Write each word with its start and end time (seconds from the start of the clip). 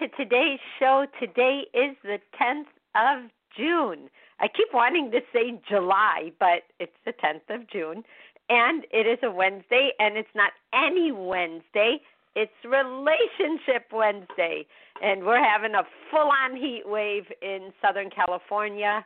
To 0.00 0.08
today's 0.08 0.58
show. 0.78 1.04
Today 1.20 1.64
is 1.74 1.94
the 2.02 2.18
10th 2.40 2.64
of 2.94 3.30
June. 3.54 4.08
I 4.40 4.48
keep 4.48 4.68
wanting 4.72 5.10
to 5.10 5.20
say 5.30 5.60
July, 5.68 6.32
but 6.40 6.62
it's 6.78 6.96
the 7.04 7.12
10th 7.12 7.54
of 7.54 7.68
June, 7.68 8.02
and 8.48 8.84
it 8.92 9.06
is 9.06 9.18
a 9.22 9.30
Wednesday, 9.30 9.90
and 9.98 10.16
it's 10.16 10.34
not 10.34 10.52
any 10.72 11.12
Wednesday, 11.12 11.98
it's 12.34 12.52
Relationship 12.64 13.92
Wednesday, 13.92 14.66
and 15.02 15.24
we're 15.24 15.44
having 15.44 15.74
a 15.74 15.82
full 16.10 16.30
on 16.30 16.56
heat 16.56 16.84
wave 16.86 17.24
in 17.42 17.70
Southern 17.84 18.08
California. 18.08 19.04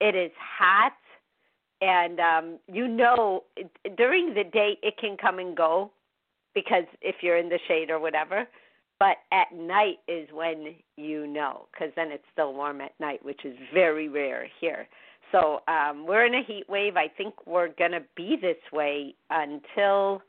It 0.00 0.16
is 0.16 0.32
hot, 0.58 0.92
and 1.80 2.18
um, 2.18 2.58
you 2.66 2.88
know, 2.88 3.44
during 3.96 4.34
the 4.34 4.44
day 4.44 4.76
it 4.82 4.96
can 4.98 5.16
come 5.16 5.38
and 5.38 5.56
go 5.56 5.92
because 6.52 6.84
if 7.00 7.16
you're 7.22 7.36
in 7.36 7.48
the 7.48 7.60
shade 7.68 7.90
or 7.90 8.00
whatever. 8.00 8.48
But 9.02 9.16
at 9.32 9.52
night 9.52 9.98
is 10.06 10.28
when 10.32 10.76
you 10.96 11.26
know, 11.26 11.66
because 11.72 11.92
then 11.96 12.12
it's 12.12 12.22
still 12.32 12.54
warm 12.54 12.80
at 12.80 12.92
night, 13.00 13.24
which 13.24 13.44
is 13.44 13.56
very 13.74 14.08
rare 14.08 14.46
here. 14.60 14.86
So 15.32 15.62
um, 15.66 16.06
we're 16.06 16.24
in 16.24 16.36
a 16.36 16.44
heat 16.44 16.66
wave. 16.68 16.96
I 16.96 17.08
think 17.08 17.34
we're 17.44 17.70
going 17.76 17.90
to 17.90 18.04
be 18.16 18.36
this 18.40 18.58
way 18.72 19.16
until 19.28 20.22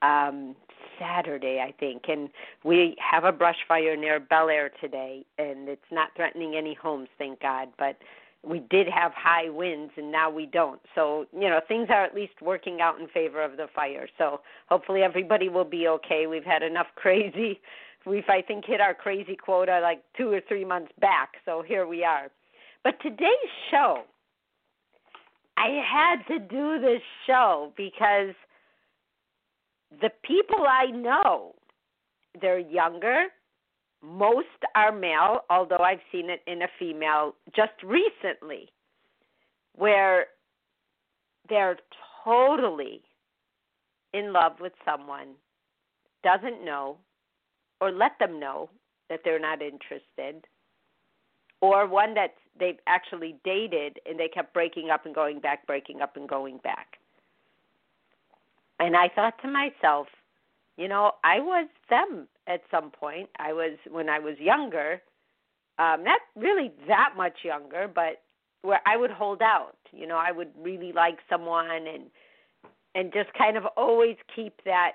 um, 0.00 0.56
Saturday, 0.98 1.60
I 1.62 1.74
think. 1.78 2.04
And 2.08 2.30
we 2.64 2.96
have 2.98 3.24
a 3.24 3.32
brush 3.32 3.58
fire 3.68 3.94
near 3.94 4.18
Bel 4.20 4.48
Air 4.48 4.70
today, 4.80 5.26
and 5.36 5.68
it's 5.68 5.82
not 5.92 6.08
threatening 6.16 6.54
any 6.56 6.72
homes, 6.72 7.08
thank 7.18 7.42
God. 7.42 7.68
But 7.78 7.98
we 8.42 8.60
did 8.70 8.88
have 8.88 9.12
high 9.12 9.50
winds 9.50 9.92
and 9.96 10.10
now 10.10 10.30
we 10.30 10.46
don't. 10.46 10.80
So, 10.94 11.26
you 11.32 11.50
know, 11.50 11.60
things 11.68 11.88
are 11.90 12.04
at 12.04 12.14
least 12.14 12.40
working 12.40 12.80
out 12.80 13.00
in 13.00 13.08
favor 13.08 13.42
of 13.42 13.58
the 13.58 13.66
fire. 13.74 14.08
So, 14.16 14.40
hopefully 14.68 15.02
everybody 15.02 15.48
will 15.48 15.64
be 15.64 15.88
okay. 15.88 16.26
We've 16.26 16.44
had 16.44 16.62
enough 16.62 16.86
crazy. 16.94 17.60
We've 18.08 18.28
I 18.28 18.42
think 18.42 18.64
hit 18.64 18.80
our 18.80 18.94
crazy 18.94 19.36
quota 19.36 19.80
like 19.82 20.02
2 20.16 20.32
or 20.32 20.40
3 20.48 20.64
months 20.64 20.92
back. 21.00 21.34
So, 21.44 21.62
here 21.62 21.86
we 21.86 22.04
are. 22.04 22.28
But 22.84 22.94
today's 23.02 23.52
show 23.70 24.04
I 25.58 25.80
had 25.84 26.24
to 26.28 26.38
do 26.38 26.80
this 26.80 27.02
show 27.26 27.72
because 27.76 28.34
the 30.00 30.10
people 30.22 30.64
I 30.68 30.86
know 30.86 31.54
they're 32.40 32.60
younger, 32.60 33.26
most 34.02 34.46
are 34.76 34.92
male, 34.92 35.40
although 35.50 35.78
I've 35.78 35.98
seen 36.12 36.30
it 36.30 36.42
in 36.46 36.62
a 36.62 36.68
female 36.78 37.34
just 37.56 37.72
recently, 37.82 38.68
where 39.74 40.26
they're 41.48 41.78
totally 42.24 43.02
in 44.14 44.32
love 44.32 44.52
with 44.60 44.72
someone, 44.84 45.34
doesn't 46.22 46.64
know, 46.64 46.98
or 47.80 47.90
let 47.90 48.18
them 48.18 48.40
know 48.40 48.70
that 49.08 49.20
they're 49.24 49.40
not 49.40 49.62
interested, 49.62 50.46
or 51.60 51.86
one 51.86 52.14
that 52.14 52.34
they've 52.58 52.78
actually 52.86 53.36
dated 53.44 53.98
and 54.08 54.18
they 54.18 54.28
kept 54.28 54.52
breaking 54.52 54.90
up 54.90 55.06
and 55.06 55.14
going 55.14 55.40
back, 55.40 55.66
breaking 55.66 56.00
up 56.00 56.16
and 56.16 56.28
going 56.28 56.58
back. 56.58 56.98
And 58.80 58.96
I 58.96 59.08
thought 59.08 59.40
to 59.42 59.48
myself, 59.48 60.06
you 60.76 60.86
know, 60.86 61.12
I 61.24 61.40
was 61.40 61.68
them 61.90 62.28
at 62.46 62.62
some 62.70 62.90
point. 62.90 63.28
I 63.38 63.52
was 63.52 63.76
when 63.90 64.08
I 64.08 64.20
was 64.20 64.36
younger, 64.38 65.02
um, 65.78 66.04
not 66.04 66.20
really 66.36 66.72
that 66.86 67.14
much 67.16 67.38
younger, 67.44 67.90
but 67.92 68.22
where 68.62 68.80
I 68.86 68.96
would 68.96 69.10
hold 69.10 69.42
out. 69.42 69.76
You 69.92 70.06
know, 70.06 70.16
I 70.16 70.30
would 70.30 70.50
really 70.60 70.92
like 70.92 71.18
someone 71.28 71.86
and 71.86 72.04
and 72.94 73.12
just 73.12 73.32
kind 73.36 73.56
of 73.56 73.64
always 73.76 74.16
keep 74.34 74.60
that 74.64 74.92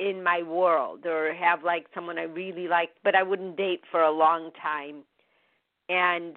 in 0.00 0.22
my 0.22 0.42
world 0.42 1.06
or 1.06 1.32
have 1.32 1.62
like 1.62 1.86
someone 1.94 2.18
I 2.18 2.24
really 2.24 2.68
liked, 2.68 2.98
but 3.04 3.14
I 3.14 3.22
wouldn't 3.22 3.56
date 3.56 3.82
for 3.90 4.02
a 4.02 4.10
long 4.10 4.50
time. 4.60 5.04
And 5.88 6.36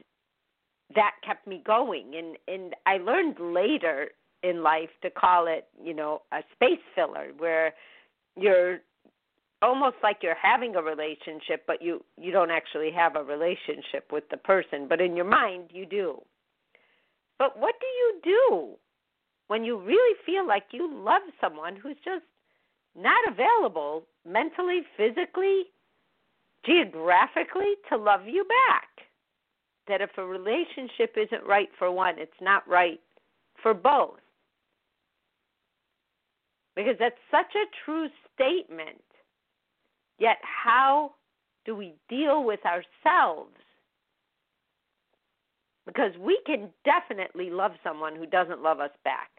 that 0.96 1.12
kept 1.26 1.48
me 1.48 1.62
going 1.66 2.14
and 2.16 2.38
and 2.48 2.74
I 2.86 2.98
learned 2.98 3.38
later 3.40 4.10
in 4.44 4.64
life 4.64 4.90
to 5.02 5.10
call 5.10 5.48
it, 5.48 5.68
you 5.84 5.94
know, 5.94 6.22
a 6.32 6.42
space 6.54 6.84
filler 6.96 7.32
where 7.38 7.74
you're 8.36 8.80
almost 9.62 9.96
like 10.04 10.18
you're 10.22 10.36
having 10.36 10.76
a 10.76 10.82
relationship 10.82 11.64
but 11.66 11.82
you 11.82 12.04
you 12.18 12.32
don't 12.32 12.52
actually 12.52 12.92
have 12.92 13.16
a 13.16 13.24
relationship 13.24 14.12
with 14.12 14.24
the 14.30 14.38
person 14.38 14.86
but 14.88 15.02
in 15.02 15.16
your 15.16 15.26
mind 15.26 15.66
you 15.74 15.86
do 15.86 16.22
but 17.40 17.58
what 17.60 17.74
do 17.80 17.88
you 17.88 18.20
do 18.24 18.76
when 19.48 19.64
you 19.64 19.80
really 19.80 20.16
feel 20.26 20.48
like 20.48 20.66
you 20.72 20.88
love 20.94 21.24
someone 21.42 21.76
who's 21.76 21.98
just 22.06 22.24
not 22.98 23.20
available 23.28 24.04
mentally 24.28 24.82
physically 24.96 25.64
geographically 26.66 27.76
to 27.90 27.98
love 27.98 28.22
you 28.26 28.46
back 28.46 28.88
that 29.88 30.02
if 30.02 30.10
a 30.18 30.26
relationship 30.26 31.16
isn't 31.16 31.46
right 31.48 31.70
for 31.78 31.92
one 31.92 32.16
it's 32.18 32.32
not 32.42 32.68
right 32.68 33.00
for 33.62 33.74
both 33.74 34.20
because 36.76 36.96
that's 37.00 37.16
such 37.32 37.56
a 37.56 37.66
true 37.86 38.08
statement 38.34 39.02
Yet, 40.20 40.38
how 40.42 41.14
do 41.66 41.76
we 41.76 41.94
deal 42.10 42.44
with 42.44 42.60
ourselves? 42.66 43.54
Because 45.86 46.12
we 46.20 46.40
can 46.46 46.70
definitely 46.84 47.50
love 47.50 47.72
someone 47.84 48.16
who 48.16 48.26
doesn't 48.26 48.62
love 48.62 48.80
us 48.80 48.92
back. 49.04 49.30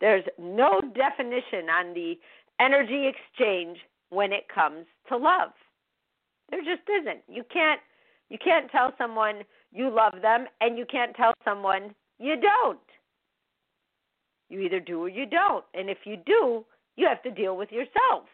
There's 0.00 0.24
no 0.38 0.80
definition 0.80 1.68
on 1.68 1.94
the 1.94 2.14
energy 2.60 3.08
exchange 3.08 3.78
when 4.10 4.32
it 4.32 4.44
comes 4.52 4.86
to 5.08 5.16
love. 5.16 5.50
There 6.50 6.60
just 6.60 6.88
isn't. 6.88 7.22
You 7.28 7.44
can't 7.52 7.80
you 8.30 8.38
can't 8.42 8.70
tell 8.70 8.92
someone 8.96 9.42
you 9.72 9.90
love 9.90 10.14
them 10.22 10.46
and 10.60 10.78
you 10.78 10.86
can't 10.90 11.14
tell 11.14 11.34
someone 11.44 11.94
you 12.18 12.36
don't. 12.40 12.78
You 14.48 14.60
either 14.60 14.80
do 14.80 15.02
or 15.02 15.08
you 15.08 15.26
don't. 15.26 15.64
And 15.74 15.90
if 15.90 15.98
you 16.04 16.16
do, 16.24 16.64
you 16.96 17.06
have 17.08 17.22
to 17.22 17.30
deal 17.30 17.56
with 17.56 17.72
yourself 17.72 18.24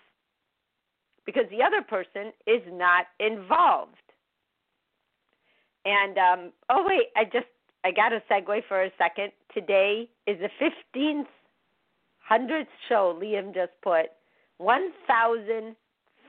because 1.24 1.44
the 1.50 1.62
other 1.62 1.82
person 1.82 2.32
is 2.46 2.62
not 2.70 3.06
involved. 3.18 3.94
And 5.84 6.18
um, 6.18 6.52
oh 6.68 6.84
wait, 6.86 7.08
I 7.16 7.24
just 7.24 7.46
I 7.84 7.90
got 7.90 8.12
a 8.12 8.22
segue 8.30 8.62
for 8.68 8.82
a 8.82 8.90
second. 8.98 9.32
Today 9.54 10.08
is 10.26 10.38
the 10.40 10.50
fifteenth 10.58 11.28
hundredth 12.30 12.70
show. 12.88 13.18
Liam 13.20 13.52
just 13.52 13.72
put 13.82 14.06
one 14.58 14.90
thousand 15.06 15.76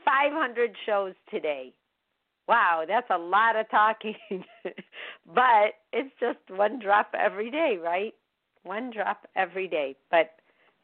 five 0.04 0.34
hundred 0.34 0.72
shows 0.86 1.14
today. 1.30 1.74
Wow, 2.48 2.84
that's 2.88 3.10
a 3.10 3.18
lot 3.18 3.56
of 3.56 3.70
talking. 3.70 4.16
but 5.26 5.78
it's 5.94 6.14
just 6.20 6.40
one 6.50 6.80
drop 6.80 7.14
every 7.18 7.52
day, 7.52 7.78
right? 7.82 8.14
One 8.64 8.92
drop 8.92 9.28
every 9.36 9.68
day. 9.68 9.96
But 10.10 10.32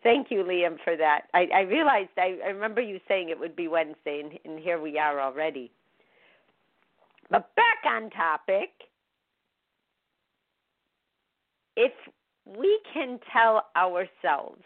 Thank 0.03 0.27
you, 0.30 0.44
Liam, 0.44 0.77
for 0.83 0.95
that. 0.95 1.24
I, 1.33 1.47
I 1.53 1.59
realized 1.62 2.12
I, 2.18 2.38
I 2.45 2.50
remember 2.50 2.81
you 2.81 3.00
saying 3.07 3.30
it 3.30 3.39
would 3.39 3.56
be 3.56 3.68
Wednesday, 3.68 4.21
and, 4.24 4.39
and 4.45 4.63
here 4.63 4.80
we 4.80 4.97
are 4.97 5.19
already. 5.19 5.71
But 7.30 7.53
back 7.56 7.80
on 7.86 8.09
topic, 8.12 8.69
if 11.75 11.92
we 12.45 12.80
can 12.94 13.19
tell 13.33 13.65
ourselves, 13.75 14.62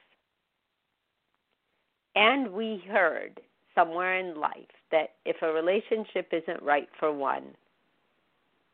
and 2.15 2.51
we 2.51 2.83
heard 2.89 3.39
somewhere 3.75 4.19
in 4.19 4.39
life 4.39 4.53
that 4.91 5.11
if 5.25 5.37
a 5.41 5.51
relationship 5.51 6.29
isn't 6.31 6.61
right 6.61 6.89
for 6.99 7.11
one, 7.11 7.45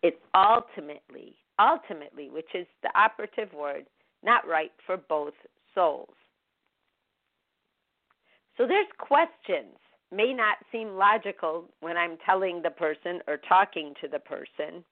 it 0.02 0.20
ultimately, 0.36 1.36
ultimately, 1.60 2.30
which 2.30 2.50
is 2.54 2.66
the 2.84 2.90
operative 3.00 3.54
word, 3.54 3.86
not 4.24 4.48
right 4.48 4.72
for 4.86 4.98
both 4.98 5.34
souls. 5.76 6.10
So 8.58 8.66
there's 8.66 8.88
questions 8.98 9.78
may 10.12 10.34
not 10.34 10.58
seem 10.72 10.96
logical 10.96 11.66
when 11.82 11.98
I'm 11.98 12.18
telling 12.26 12.62
the 12.62 12.72
person 12.72 13.22
or 13.28 13.38
talking 13.38 13.94
to 14.02 14.08
the 14.08 14.20
person, 14.20 14.84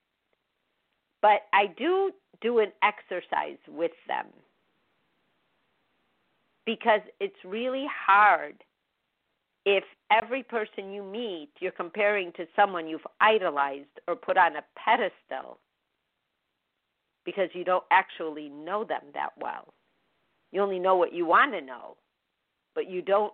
but 1.22 1.42
I 1.54 1.68
do 1.78 2.12
do 2.42 2.60
an 2.60 2.72
exercise 2.84 3.58
with 3.68 3.94
them 4.08 4.28
because 6.66 7.02
it's 7.20 7.36
really 7.44 7.86
hard 8.08 8.56
if 9.66 9.84
every 10.12 10.44
person 10.44 10.92
you 10.92 11.04
meet 11.04 11.50
you're 11.60 11.72
comparing 11.72 12.32
to 12.34 12.46
someone 12.56 12.88
you've 12.88 13.06
idolized 13.20 14.00
or 14.08 14.16
put 14.16 14.38
on 14.38 14.56
a 14.56 14.64
pedestal 14.78 15.58
because 17.26 17.50
you 17.54 17.64
don't 17.64 17.84
actually 17.92 18.50
know 18.50 18.84
them 18.84 19.02
that 19.14 19.32
well. 19.42 19.74
You 20.52 20.62
only 20.62 20.80
know 20.80 20.96
what 20.96 21.14
you 21.14 21.26
want 21.26 21.54
to 21.54 21.62
know, 21.62 21.98
but 22.76 22.90
you 22.90 23.02
don't 23.02 23.34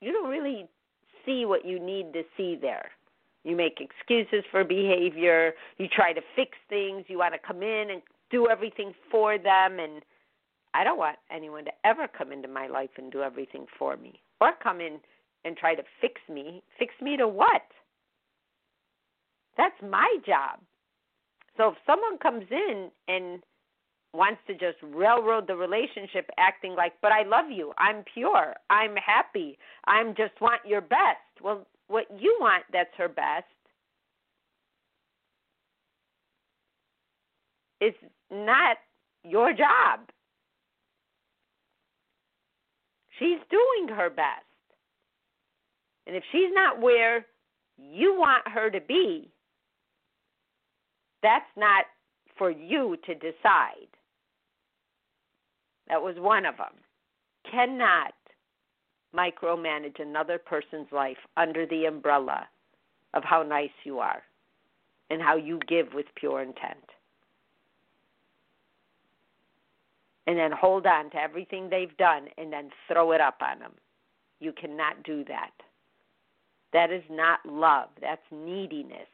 you 0.00 0.12
don't 0.12 0.30
really 0.30 0.66
see 1.24 1.44
what 1.44 1.66
you 1.66 1.78
need 1.78 2.12
to 2.12 2.22
see 2.36 2.56
there. 2.60 2.90
You 3.44 3.56
make 3.56 3.80
excuses 3.80 4.44
for 4.50 4.64
behavior, 4.64 5.52
you 5.78 5.88
try 5.88 6.12
to 6.12 6.20
fix 6.36 6.56
things, 6.68 7.04
you 7.08 7.18
want 7.18 7.34
to 7.34 7.40
come 7.44 7.62
in 7.62 7.90
and 7.90 8.02
do 8.30 8.48
everything 8.48 8.94
for 9.10 9.36
them 9.38 9.78
and 9.80 10.02
I 10.74 10.84
don't 10.84 10.98
want 10.98 11.18
anyone 11.30 11.64
to 11.66 11.72
ever 11.84 12.08
come 12.08 12.32
into 12.32 12.48
my 12.48 12.66
life 12.66 12.90
and 12.96 13.12
do 13.12 13.22
everything 13.22 13.66
for 13.78 13.96
me 13.96 14.20
or 14.40 14.52
come 14.62 14.80
in 14.80 14.98
and 15.44 15.56
try 15.56 15.74
to 15.74 15.82
fix 16.00 16.20
me. 16.28 16.62
Fix 16.78 16.94
me 17.00 17.16
to 17.16 17.28
what? 17.28 17.62
That's 19.56 19.74
my 19.82 20.16
job. 20.26 20.60
So 21.56 21.68
if 21.68 21.74
someone 21.86 22.18
comes 22.18 22.46
in 22.50 22.90
and 23.08 23.42
wants 24.14 24.40
to 24.46 24.54
just 24.54 24.78
railroad 24.82 25.46
the 25.46 25.56
relationship 25.56 26.30
acting 26.38 26.74
like, 26.74 26.94
but 27.02 27.12
I 27.12 27.22
love 27.22 27.50
you, 27.50 27.72
I'm 27.78 28.04
pure, 28.14 28.54
I'm 28.70 28.94
happy, 28.96 29.58
I'm 29.86 30.14
just 30.14 30.40
want 30.40 30.60
your 30.66 30.80
best. 30.80 31.18
Well, 31.42 31.66
what 31.88 32.06
you 32.18 32.36
want 32.40 32.64
that's 32.72 32.90
her 32.96 33.08
best 33.08 33.44
is 37.80 37.94
not 38.30 38.76
your 39.24 39.52
job. 39.52 40.00
She's 43.22 43.38
doing 43.50 43.96
her 43.96 44.10
best. 44.10 44.44
And 46.08 46.16
if 46.16 46.24
she's 46.32 46.50
not 46.52 46.80
where 46.80 47.24
you 47.78 48.16
want 48.18 48.48
her 48.48 48.68
to 48.68 48.80
be, 48.80 49.30
that's 51.22 51.44
not 51.56 51.84
for 52.36 52.50
you 52.50 52.96
to 53.06 53.14
decide. 53.14 53.86
That 55.88 56.02
was 56.02 56.16
one 56.18 56.44
of 56.46 56.56
them. 56.56 56.74
Cannot 57.48 58.14
micromanage 59.14 60.00
another 60.00 60.38
person's 60.38 60.90
life 60.90 61.18
under 61.36 61.64
the 61.64 61.84
umbrella 61.84 62.48
of 63.14 63.22
how 63.22 63.44
nice 63.44 63.70
you 63.84 64.00
are 64.00 64.22
and 65.10 65.22
how 65.22 65.36
you 65.36 65.60
give 65.68 65.94
with 65.94 66.06
pure 66.16 66.42
intent. 66.42 66.90
And 70.26 70.38
then 70.38 70.52
hold 70.52 70.86
on 70.86 71.10
to 71.10 71.16
everything 71.16 71.68
they've 71.68 71.96
done 71.96 72.28
and 72.38 72.52
then 72.52 72.70
throw 72.86 73.12
it 73.12 73.20
up 73.20 73.38
on 73.42 73.58
them. 73.58 73.72
You 74.40 74.52
cannot 74.52 75.02
do 75.02 75.24
that. 75.24 75.50
That 76.72 76.90
is 76.90 77.02
not 77.10 77.40
love, 77.44 77.88
that's 78.00 78.22
neediness. 78.30 79.08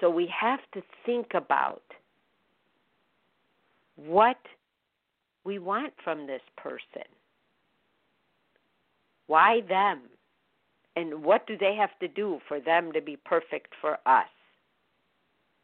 So 0.00 0.08
we 0.08 0.32
have 0.38 0.60
to 0.72 0.82
think 1.04 1.28
about 1.34 1.82
what 3.96 4.38
we 5.44 5.58
want 5.58 5.92
from 6.02 6.26
this 6.26 6.42
person. 6.56 7.08
Why 9.26 9.60
them? 9.68 10.02
And 10.96 11.22
what 11.22 11.46
do 11.46 11.56
they 11.56 11.74
have 11.76 11.96
to 12.00 12.08
do 12.08 12.40
for 12.48 12.60
them 12.60 12.92
to 12.92 13.00
be 13.00 13.16
perfect 13.16 13.74
for 13.80 13.98
us? 14.06 14.28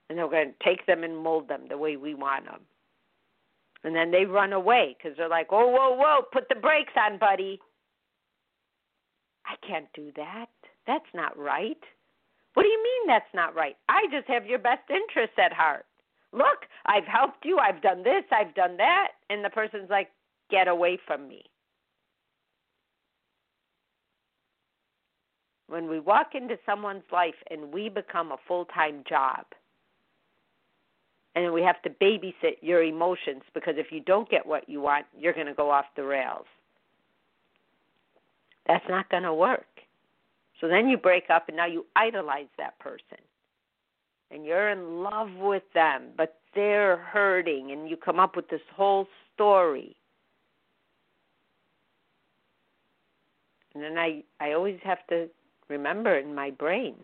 And 0.09 0.19
we're 0.19 0.29
going 0.29 0.53
to 0.53 0.65
take 0.65 0.87
them 0.87 1.03
and 1.03 1.17
mold 1.17 1.49
them 1.49 1.63
the 1.69 1.79
way 1.79 1.97
we 1.97 2.15
want 2.15 2.45
them. 2.45 2.61
And 3.87 3.95
then 3.95 4.11
they 4.11 4.25
run 4.25 4.53
away 4.53 4.97
because 4.99 5.17
they're 5.17 5.29
like, 5.29 5.47
oh, 5.53 5.69
whoa, 5.69 5.95
whoa, 5.97 6.23
put 6.33 6.49
the 6.49 6.57
brakes 6.57 6.93
on, 6.97 7.21
buddy. 7.21 7.61
I 9.47 9.55
can't 9.65 9.87
do 9.95 10.11
that. 10.17 10.49
That's 10.89 11.07
not 11.15 11.39
right. 11.39 11.79
What 12.55 12.65
do 12.65 12.69
you 12.69 12.83
mean 12.83 13.07
that's 13.07 13.33
not 13.33 13.55
right? 13.55 13.77
I 13.89 14.07
just 14.11 14.27
have 14.27 14.45
your 14.45 14.59
best 14.59 14.91
interests 14.91 15.37
at 15.39 15.53
heart. 15.53 15.87
Look, 16.33 16.67
I've 16.87 17.05
helped 17.05 17.45
you. 17.45 17.59
I've 17.59 17.81
done 17.81 18.03
this. 18.03 18.25
I've 18.33 18.57
done 18.57 18.77
that. 18.79 19.11
And 19.31 19.45
the 19.45 19.51
person's 19.51 19.89
like, 19.89 20.09
get 20.51 20.67
away 20.67 20.99
from 21.07 21.29
me. 21.29 21.45
When 25.69 25.89
we 25.89 26.01
walk 26.01 26.35
into 26.35 26.59
someone's 26.67 27.05
life 27.13 27.37
and 27.53 27.73
we 27.73 27.89
become 27.89 28.33
a 28.33 28.39
full 28.49 28.65
time 28.65 29.05
job, 29.09 29.45
and 31.37 31.53
we 31.53 31.63
have 31.63 31.81
to 31.83 31.91
babysit 31.91 32.57
your 32.63 32.83
emotions 32.83 33.43
because 33.53 33.75
if 33.77 33.93
you 33.93 34.01
don't 34.01 34.29
get 34.29 34.47
what 34.47 34.69
you 34.69 34.81
want, 34.81 35.05
you're 35.17 35.35
going 35.35 35.47
to 35.47 35.55
go 35.55 35.71
off 35.71 35.85
the 35.95 36.03
rails. 36.03 36.47
That's 38.67 38.85
not 38.89 39.11
going 39.11 39.23
to 39.23 39.35
work. 39.35 39.67
So 40.61 40.67
then 40.67 40.89
you 40.89 40.97
break 40.97 41.25
up 41.29 41.49
and 41.49 41.57
now 41.57 41.67
you 41.67 41.85
idolize 41.95 42.49
that 42.57 42.79
person. 42.79 43.19
And 44.31 44.45
you're 44.45 44.71
in 44.71 45.03
love 45.05 45.29
with 45.39 45.63
them, 45.75 46.09
but 46.17 46.41
they're 46.55 46.97
hurting, 46.97 47.71
and 47.71 47.89
you 47.89 47.97
come 47.97 48.19
up 48.19 48.35
with 48.35 48.49
this 48.49 48.63
whole 48.75 49.07
story. 49.35 49.95
And 53.75 53.85
then 53.85 53.99
I, 53.99 54.25
I 54.41 54.53
always 54.53 54.81
have 54.83 55.07
to 55.11 55.29
remember 55.69 56.19
in 56.19 56.35
my 56.35 56.51
brain 56.51 56.95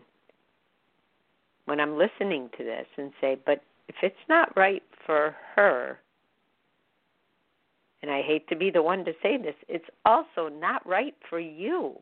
when 1.63 1.79
I'm 1.79 1.97
listening 1.97 2.49
to 2.57 2.63
this 2.65 2.87
and 2.97 3.13
say, 3.21 3.37
but 3.45 3.63
if 3.87 3.95
it's 4.01 4.15
not 4.29 4.55
right 4.55 4.83
for 5.05 5.35
her, 5.55 5.99
and 8.01 8.11
I 8.11 8.21
hate 8.21 8.47
to 8.49 8.55
be 8.55 8.69
the 8.69 8.81
one 8.81 9.05
to 9.05 9.13
say 9.21 9.37
this, 9.37 9.55
it's 9.67 9.89
also 10.05 10.49
not 10.49 10.85
right 10.85 11.15
for 11.29 11.39
you. 11.39 11.95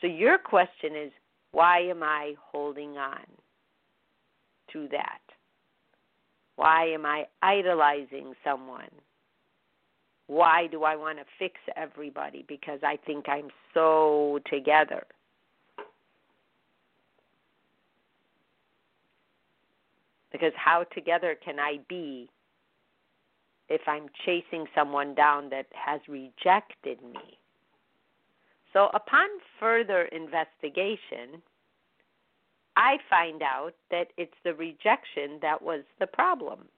So 0.00 0.06
your 0.06 0.38
question 0.38 0.94
is, 0.94 1.10
why 1.52 1.80
am 1.80 2.02
I 2.02 2.34
holding 2.38 2.98
on 2.98 3.24
to 4.72 4.88
that? 4.92 5.20
Why 6.56 6.86
am 6.86 7.06
I 7.06 7.26
idolizing 7.42 8.34
someone? 8.44 8.90
Why 10.26 10.66
do 10.66 10.84
I 10.84 10.96
want 10.96 11.18
to 11.18 11.24
fix 11.38 11.54
everybody? 11.76 12.44
Because 12.46 12.80
I 12.82 12.98
think 13.06 13.28
I'm 13.28 13.48
so 13.72 14.40
together. 14.50 15.04
Because 20.38 20.54
how 20.56 20.84
together 20.94 21.36
can 21.44 21.58
I 21.58 21.78
be 21.88 22.30
if 23.68 23.80
I'm 23.86 24.06
chasing 24.24 24.66
someone 24.74 25.14
down 25.14 25.50
that 25.50 25.66
has 25.72 26.00
rejected 26.08 27.02
me. 27.02 27.38
So, 28.72 28.88
upon 28.94 29.28
further 29.58 30.02
investigation, 30.04 31.42
I 32.76 32.98
find 33.10 33.42
out 33.42 33.72
that 33.90 34.08
it's 34.16 34.34
the 34.44 34.54
rejection 34.54 35.38
that 35.42 35.60
was 35.60 35.82
the 35.98 36.06
problem. 36.06 36.68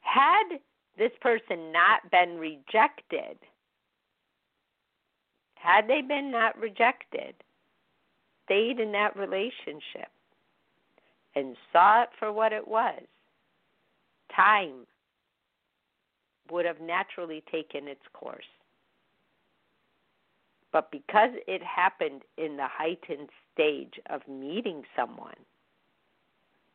Had 0.00 0.58
this 0.96 1.12
person 1.20 1.70
not 1.70 2.10
been 2.10 2.38
rejected, 2.38 3.38
had 5.54 5.86
they 5.86 6.00
been 6.00 6.30
not 6.30 6.58
rejected, 6.58 7.34
stayed 8.46 8.80
in 8.80 8.92
that 8.92 9.16
relationship 9.16 10.08
and 11.34 11.56
saw 11.72 12.02
it 12.02 12.08
for 12.18 12.32
what 12.32 12.52
it 12.52 12.66
was, 12.66 13.02
time 14.34 14.86
would 16.50 16.64
have 16.64 16.80
naturally 16.80 17.42
taken 17.50 17.88
its 17.88 18.00
course. 18.12 18.44
But 20.72 20.90
because 20.90 21.30
it 21.46 21.62
happened 21.62 22.22
in 22.36 22.56
the 22.56 22.66
heightened 22.66 23.28
stage 23.52 23.94
of 24.10 24.20
meeting 24.28 24.82
someone, 24.94 25.36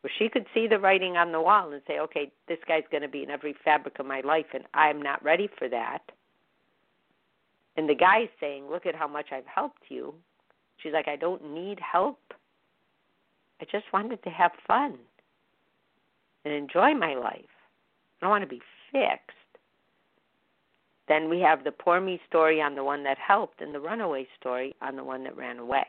where 0.00 0.12
she 0.18 0.28
could 0.28 0.46
see 0.52 0.66
the 0.66 0.78
writing 0.78 1.16
on 1.16 1.32
the 1.32 1.40
wall 1.40 1.72
and 1.72 1.80
say, 1.86 1.98
okay, 1.98 2.30
this 2.46 2.58
guy's 2.68 2.82
going 2.90 3.02
to 3.02 3.08
be 3.08 3.22
in 3.22 3.30
every 3.30 3.54
fabric 3.64 3.98
of 3.98 4.06
my 4.06 4.20
life, 4.20 4.46
and 4.52 4.64
I'm 4.74 5.00
not 5.00 5.24
ready 5.24 5.48
for 5.58 5.68
that. 5.68 6.02
And 7.76 7.88
the 7.88 7.94
guy's 7.94 8.28
saying, 8.38 8.68
look 8.70 8.86
at 8.86 8.94
how 8.94 9.08
much 9.08 9.26
I've 9.32 9.46
helped 9.46 9.84
you. 9.88 10.14
She's 10.76 10.92
like, 10.92 11.08
I 11.08 11.16
don't 11.16 11.54
need 11.54 11.80
help. 11.80 12.18
I 13.60 13.64
just 13.70 13.92
wanted 13.92 14.22
to 14.24 14.30
have 14.30 14.52
fun 14.66 14.98
and 16.44 16.54
enjoy 16.54 16.94
my 16.94 17.14
life. 17.14 17.44
I 18.20 18.26
don't 18.26 18.30
want 18.30 18.42
to 18.42 18.48
be 18.48 18.62
fixed. 18.92 19.30
Then 21.08 21.28
we 21.28 21.40
have 21.40 21.64
the 21.64 21.72
poor 21.72 22.00
me 22.00 22.20
story 22.26 22.60
on 22.60 22.74
the 22.74 22.84
one 22.84 23.04
that 23.04 23.18
helped 23.18 23.60
and 23.60 23.74
the 23.74 23.80
runaway 23.80 24.26
story 24.40 24.74
on 24.80 24.96
the 24.96 25.04
one 25.04 25.24
that 25.24 25.36
ran 25.36 25.58
away. 25.58 25.86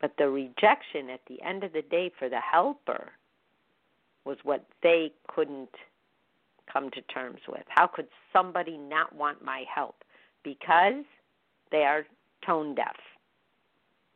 But 0.00 0.14
the 0.18 0.28
rejection 0.28 1.10
at 1.10 1.20
the 1.28 1.40
end 1.42 1.64
of 1.64 1.72
the 1.72 1.82
day 1.82 2.10
for 2.18 2.28
the 2.28 2.40
helper 2.40 3.12
was 4.24 4.38
what 4.42 4.66
they 4.82 5.12
couldn't 5.28 5.70
come 6.70 6.90
to 6.90 7.02
terms 7.02 7.40
with. 7.48 7.64
How 7.68 7.86
could 7.86 8.08
somebody 8.32 8.76
not 8.76 9.14
want 9.14 9.44
my 9.44 9.64
help? 9.72 9.96
because 10.44 11.04
they 11.72 11.82
are 11.82 12.06
tone 12.46 12.74
deaf. 12.76 12.96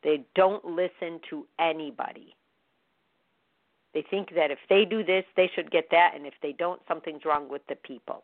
They 0.02 0.24
don't 0.34 0.64
listen 0.64 1.20
to 1.30 1.46
anybody. 1.58 2.34
They 3.94 4.04
think 4.08 4.34
that 4.34 4.50
if 4.50 4.58
they 4.68 4.84
do 4.84 5.02
this, 5.02 5.24
they 5.36 5.50
should 5.54 5.70
get 5.70 5.88
that, 5.90 6.12
and 6.14 6.26
if 6.26 6.34
they 6.42 6.52
don't, 6.52 6.80
something's 6.86 7.24
wrong 7.24 7.48
with 7.48 7.62
the 7.68 7.74
people. 7.74 8.22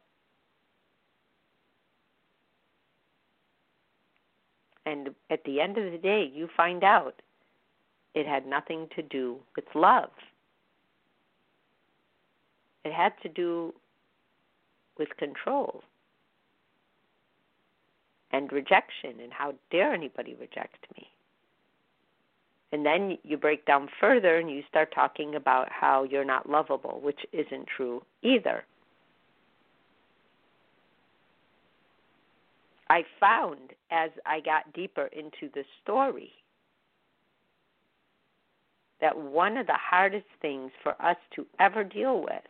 And 4.87 5.15
at 5.31 5.43
the 5.45 5.61
end 5.61 5.79
of 5.79 5.91
the 5.91 5.99
day, 5.99 6.31
you 6.33 6.49
find 6.57 6.85
out 6.85 7.23
it 8.15 8.27
had 8.27 8.47
nothing 8.47 8.89
to 8.95 9.03
do 9.03 9.39
with 9.57 9.65
love. 9.75 10.11
It 12.85 12.93
had 12.93 13.15
to 13.23 13.29
do 13.29 13.75
with 14.99 15.09
control 15.17 15.83
and 18.31 18.53
rejection 18.53 19.21
and 19.23 19.33
how 19.33 19.55
dare 19.71 19.95
anybody 19.95 20.35
reject 20.39 20.87
me. 20.97 21.09
And 22.73 22.85
then 22.85 23.19
you 23.23 23.37
break 23.37 23.65
down 23.67 23.89
further 24.01 24.39
and 24.39 24.51
you 24.51 24.63
start 24.69 24.93
talking 24.95 25.37
about 25.37 25.69
how 25.71 26.05
you're 26.05 26.25
not 26.25 26.49
lovable, 26.49 27.01
which 27.03 27.21
isn't 27.33 27.69
true 27.77 28.03
either. 28.23 28.65
I 32.91 33.05
found 33.19 33.73
as 33.91 34.11
I 34.27 34.41
got 34.41 34.73
deeper 34.73 35.07
into 35.07 35.53
the 35.55 35.65
story 35.83 36.33
that 39.01 39.17
one 39.17 39.57
of 39.57 39.67
the 39.67 39.79
hardest 39.79 40.27
things 40.41 40.71
for 40.83 41.01
us 41.03 41.17
to 41.37 41.47
ever 41.61 41.85
deal 41.85 42.23
with 42.23 42.45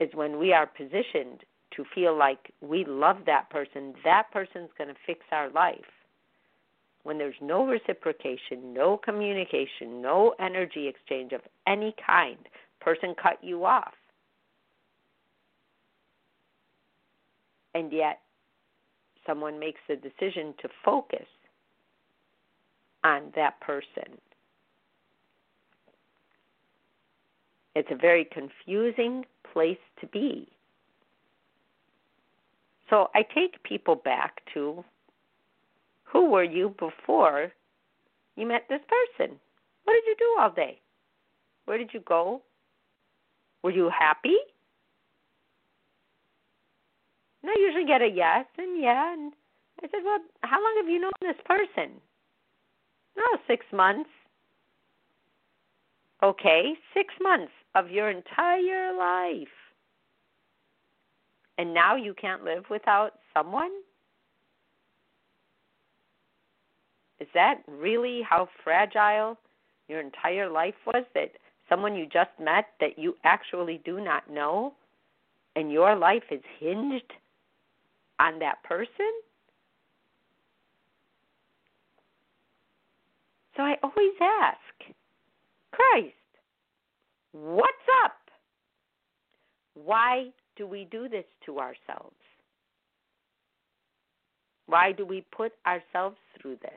is 0.00 0.14
when 0.14 0.38
we 0.38 0.52
are 0.52 0.66
positioned 0.66 1.40
to 1.76 1.84
feel 1.94 2.16
like 2.16 2.52
we 2.60 2.84
love 2.84 3.18
that 3.26 3.48
person, 3.50 3.94
that 4.04 4.24
person's 4.32 4.70
going 4.76 4.88
to 4.88 4.96
fix 5.06 5.20
our 5.30 5.50
life. 5.50 5.78
When 7.04 7.18
there's 7.18 7.34
no 7.40 7.66
reciprocation, 7.66 8.72
no 8.72 8.96
communication, 8.96 10.00
no 10.00 10.34
energy 10.38 10.86
exchange 10.86 11.32
of 11.32 11.40
any 11.66 11.94
kind, 12.04 12.38
person 12.80 13.14
cut 13.20 13.42
you 13.42 13.64
off. 13.64 13.94
And 17.74 17.92
yet, 17.92 18.20
someone 19.26 19.58
makes 19.58 19.80
the 19.88 19.96
decision 19.96 20.54
to 20.62 20.68
focus 20.84 21.26
on 23.04 23.32
that 23.34 23.60
person. 23.60 24.18
It's 27.74 27.88
a 27.90 27.96
very 27.96 28.26
confusing 28.26 29.24
place 29.52 29.78
to 30.00 30.06
be. 30.06 30.46
So 32.90 33.08
I 33.14 33.22
take 33.22 33.62
people 33.62 33.94
back 33.94 34.42
to 34.52 34.84
who 36.12 36.30
were 36.30 36.44
you 36.44 36.74
before 36.78 37.52
you 38.36 38.46
met 38.46 38.66
this 38.68 38.80
person? 38.88 39.36
What 39.84 39.94
did 39.94 40.04
you 40.06 40.16
do 40.18 40.36
all 40.40 40.50
day? 40.50 40.80
Where 41.64 41.78
did 41.78 41.90
you 41.92 42.00
go? 42.00 42.42
Were 43.62 43.70
you 43.70 43.90
happy? 43.90 44.36
And 47.42 47.50
I 47.50 47.54
usually 47.58 47.86
get 47.86 48.02
a 48.02 48.08
yes 48.08 48.46
and 48.58 48.80
yeah. 48.80 49.12
And 49.12 49.32
I 49.82 49.88
said, 49.88 50.00
Well, 50.04 50.18
how 50.42 50.62
long 50.62 50.74
have 50.78 50.88
you 50.88 51.00
known 51.00 51.12
this 51.20 51.36
person? 51.44 51.92
No, 53.16 53.24
six 53.46 53.64
months. 53.72 54.10
Okay, 56.22 56.74
six 56.94 57.12
months 57.20 57.52
of 57.74 57.90
your 57.90 58.10
entire 58.10 58.96
life. 58.96 59.48
And 61.58 61.74
now 61.74 61.96
you 61.96 62.14
can't 62.14 62.44
live 62.44 62.64
without 62.70 63.14
someone? 63.34 63.70
Is 67.20 67.21
that 67.34 67.62
really 67.66 68.22
how 68.28 68.48
fragile 68.62 69.38
your 69.88 70.00
entire 70.00 70.48
life 70.50 70.74
was? 70.86 71.04
That 71.14 71.32
someone 71.68 71.94
you 71.94 72.06
just 72.06 72.30
met 72.40 72.66
that 72.80 72.98
you 72.98 73.16
actually 73.24 73.80
do 73.84 74.00
not 74.00 74.30
know 74.30 74.74
and 75.56 75.70
your 75.70 75.96
life 75.96 76.24
is 76.30 76.42
hinged 76.58 77.12
on 78.18 78.38
that 78.38 78.62
person? 78.64 79.10
So 83.56 83.62
I 83.62 83.76
always 83.82 84.14
ask, 84.20 84.94
Christ, 85.72 86.14
what's 87.32 87.68
up? 88.04 88.12
Why 89.74 90.28
do 90.56 90.66
we 90.66 90.86
do 90.90 91.08
this 91.08 91.24
to 91.46 91.58
ourselves? 91.58 92.16
Why 94.66 94.92
do 94.92 95.04
we 95.04 95.24
put 95.36 95.52
ourselves 95.66 96.16
through 96.40 96.56
this? 96.62 96.72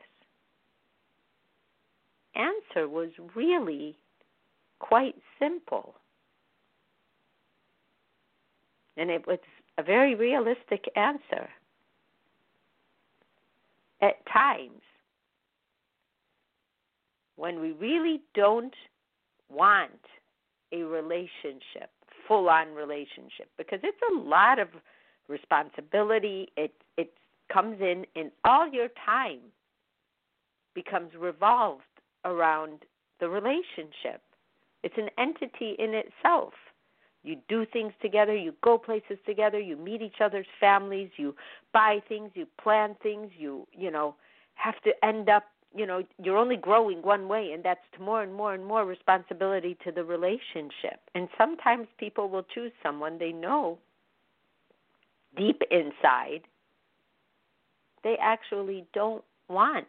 Answer 2.36 2.88
was 2.88 3.10
really 3.34 3.96
quite 4.78 5.16
simple. 5.38 5.94
And 8.96 9.10
it 9.10 9.26
was 9.26 9.38
a 9.78 9.82
very 9.82 10.14
realistic 10.14 10.84
answer. 10.96 11.48
At 14.02 14.24
times, 14.30 14.82
when 17.36 17.60
we 17.60 17.72
really 17.72 18.20
don't 18.34 18.74
want 19.50 19.90
a 20.72 20.82
relationship, 20.82 21.90
full 22.26 22.48
on 22.48 22.74
relationship, 22.74 23.48
because 23.56 23.80
it's 23.82 23.96
a 24.10 24.18
lot 24.18 24.58
of 24.58 24.68
responsibility. 25.28 26.48
It 26.56 26.72
it 26.96 27.12
comes 27.52 27.80
in 27.80 28.04
and 28.16 28.30
all 28.44 28.68
your 28.68 28.88
time 29.04 29.40
becomes 30.74 31.12
revolved 31.18 31.82
around 32.26 32.80
the 33.20 33.28
relationship. 33.28 34.20
It's 34.82 34.98
an 34.98 35.08
entity 35.18 35.76
in 35.78 35.94
itself. 35.94 36.52
You 37.22 37.36
do 37.48 37.66
things 37.72 37.92
together, 38.00 38.36
you 38.36 38.54
go 38.62 38.78
places 38.78 39.18
together, 39.26 39.58
you 39.58 39.76
meet 39.76 40.02
each 40.02 40.20
other's 40.20 40.46
families, 40.60 41.10
you 41.16 41.34
buy 41.72 42.00
things, 42.08 42.30
you 42.34 42.46
plan 42.62 42.94
things, 43.02 43.30
you, 43.36 43.66
you 43.72 43.90
know, 43.90 44.14
have 44.54 44.80
to 44.82 44.92
end 45.04 45.28
up, 45.28 45.44
you 45.74 45.86
know, 45.86 46.02
you're 46.22 46.36
only 46.36 46.56
growing 46.56 47.02
one 47.02 47.26
way 47.26 47.50
and 47.52 47.64
that's 47.64 47.80
to 47.96 48.02
more 48.02 48.22
and 48.22 48.32
more 48.32 48.54
and 48.54 48.64
more 48.64 48.84
responsibility 48.84 49.76
to 49.84 49.90
the 49.90 50.04
relationship. 50.04 51.00
And 51.14 51.28
sometimes 51.36 51.88
people 51.98 52.28
will 52.28 52.44
choose 52.54 52.72
someone 52.82 53.18
they 53.18 53.32
know 53.32 53.78
deep 55.36 55.62
inside 55.70 56.42
they 58.06 58.16
actually 58.22 58.84
don't 58.94 59.24
want 59.48 59.88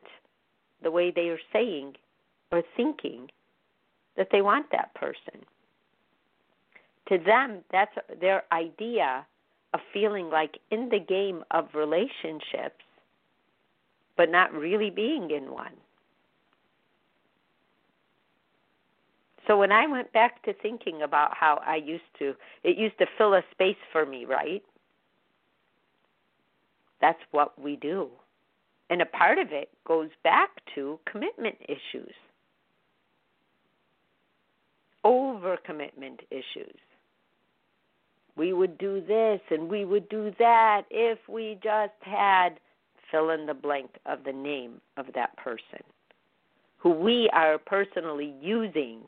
the 0.81 0.89
way 0.89 1.11
they 1.11 1.29
are 1.29 1.39
saying 1.53 1.93
or 2.51 2.63
thinking 2.75 3.29
that 4.15 4.29
they 4.31 4.41
want 4.41 4.67
that 4.71 4.93
person 4.95 5.45
to 7.07 7.17
them, 7.17 7.59
that's 7.71 7.95
their 8.19 8.43
idea 8.51 9.25
of 9.73 9.79
feeling 9.93 10.29
like 10.29 10.57
in 10.71 10.89
the 10.89 10.99
game 10.99 11.43
of 11.51 11.67
relationships, 11.73 12.83
but 14.15 14.29
not 14.29 14.53
really 14.53 14.89
being 14.89 15.31
in 15.31 15.51
one. 15.51 15.73
So 19.45 19.57
when 19.57 19.71
I 19.71 19.87
went 19.87 20.11
back 20.11 20.43
to 20.43 20.53
thinking 20.53 21.01
about 21.03 21.31
how 21.33 21.61
I 21.65 21.77
used 21.77 22.03
to, 22.19 22.35
it 22.63 22.77
used 22.77 22.97
to 22.99 23.05
fill 23.17 23.33
a 23.33 23.43
space 23.51 23.77
for 23.93 24.05
me, 24.05 24.25
right? 24.25 24.61
That's 26.99 27.19
what 27.31 27.59
we 27.61 27.77
do. 27.77 28.09
And 28.89 29.01
a 29.01 29.05
part 29.05 29.37
of 29.37 29.51
it 29.51 29.69
goes 29.85 30.09
back 30.23 30.49
to 30.75 30.99
commitment 31.09 31.55
issues, 31.61 32.13
overcommitment 35.07 36.19
issues 36.29 36.75
we 38.35 38.53
would 38.53 38.77
do 38.77 39.01
this 39.07 39.39
and 39.49 39.69
we 39.69 39.85
would 39.85 40.07
do 40.09 40.31
that 40.37 40.83
if 40.91 41.17
we 41.27 41.57
just 41.63 41.93
had 42.01 42.59
fill 43.09 43.29
in 43.29 43.45
the 43.45 43.53
blank 43.53 43.89
of 44.05 44.23
the 44.25 44.33
name 44.33 44.81
of 44.97 45.05
that 45.15 45.35
person 45.37 45.83
who 46.77 46.91
we 46.91 47.29
are 47.33 47.57
personally 47.57 48.33
using 48.41 49.01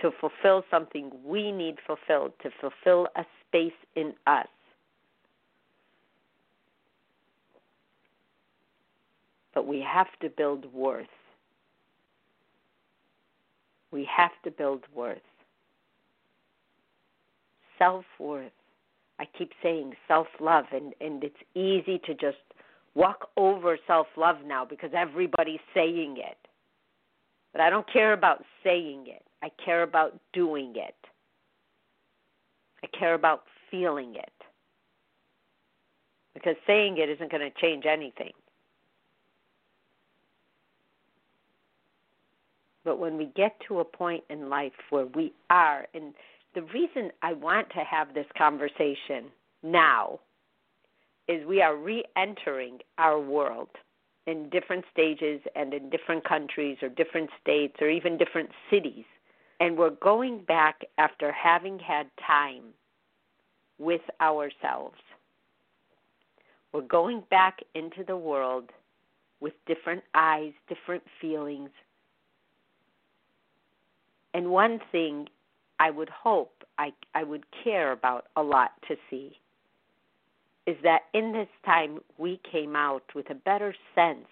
to 0.00 0.10
fulfill 0.20 0.62
something 0.70 1.10
we 1.24 1.50
need 1.50 1.76
fulfilled, 1.86 2.32
to 2.42 2.50
fulfill 2.60 3.08
a 3.16 3.24
space 3.46 3.72
in 3.94 4.12
us. 4.26 4.46
But 9.54 9.66
we 9.66 9.80
have 9.80 10.08
to 10.20 10.28
build 10.28 10.70
worth. 10.74 11.06
We 13.92 14.08
have 14.16 14.32
to 14.44 14.50
build 14.50 14.84
worth 14.94 15.18
self 17.78 18.04
worth. 18.18 18.52
I 19.18 19.26
keep 19.38 19.52
saying 19.62 19.94
self 20.08 20.28
love, 20.40 20.66
and, 20.72 20.94
and 21.00 21.24
it's 21.24 21.36
easy 21.54 21.98
to 22.06 22.14
just 22.14 22.38
walk 22.94 23.30
over 23.36 23.78
self 23.86 24.08
love 24.16 24.36
now 24.46 24.64
because 24.64 24.90
everybody's 24.94 25.60
saying 25.74 26.16
it. 26.18 26.38
But 27.52 27.60
I 27.62 27.70
don't 27.70 27.90
care 27.92 28.12
about 28.12 28.44
saying 28.64 29.04
it, 29.08 29.24
I 29.42 29.50
care 29.64 29.82
about 29.82 30.18
doing 30.32 30.74
it. 30.76 30.96
I 32.82 32.88
care 32.98 33.14
about 33.14 33.44
feeling 33.70 34.14
it. 34.16 34.32
because 36.34 36.56
saying 36.66 36.98
it 36.98 37.08
isn't 37.08 37.30
going 37.30 37.50
to 37.50 37.60
change 37.60 37.84
anything. 37.86 38.32
But 42.86 43.00
when 43.00 43.18
we 43.18 43.26
get 43.34 43.56
to 43.66 43.80
a 43.80 43.84
point 43.84 44.22
in 44.30 44.48
life 44.48 44.72
where 44.90 45.06
we 45.06 45.32
are, 45.50 45.88
and 45.92 46.14
the 46.54 46.62
reason 46.62 47.10
I 47.20 47.32
want 47.32 47.68
to 47.70 47.80
have 47.80 48.14
this 48.14 48.26
conversation 48.38 49.26
now 49.64 50.20
is 51.26 51.44
we 51.46 51.60
are 51.60 51.76
re 51.76 52.04
entering 52.16 52.78
our 52.96 53.20
world 53.20 53.70
in 54.28 54.48
different 54.50 54.84
stages 54.92 55.40
and 55.56 55.74
in 55.74 55.90
different 55.90 56.24
countries 56.24 56.78
or 56.80 56.88
different 56.88 57.28
states 57.42 57.74
or 57.80 57.90
even 57.90 58.16
different 58.16 58.50
cities. 58.70 59.04
And 59.58 59.76
we're 59.76 59.90
going 59.90 60.44
back 60.44 60.82
after 60.96 61.32
having 61.32 61.80
had 61.80 62.06
time 62.24 62.62
with 63.78 64.02
ourselves. 64.20 65.00
We're 66.72 66.82
going 66.82 67.24
back 67.30 67.58
into 67.74 68.04
the 68.06 68.16
world 68.16 68.70
with 69.40 69.54
different 69.66 70.04
eyes, 70.14 70.52
different 70.68 71.02
feelings. 71.20 71.70
And 74.36 74.50
one 74.50 74.80
thing 74.92 75.28
I 75.80 75.88
would 75.88 76.10
hope 76.10 76.62
I, 76.78 76.92
I 77.14 77.24
would 77.24 77.46
care 77.64 77.92
about 77.92 78.26
a 78.36 78.42
lot 78.42 78.72
to 78.86 78.94
see 79.08 79.38
is 80.66 80.76
that 80.82 81.04
in 81.14 81.32
this 81.32 81.48
time 81.64 82.00
we 82.18 82.38
came 82.52 82.76
out 82.76 83.04
with 83.14 83.30
a 83.30 83.34
better 83.34 83.74
sense 83.94 84.28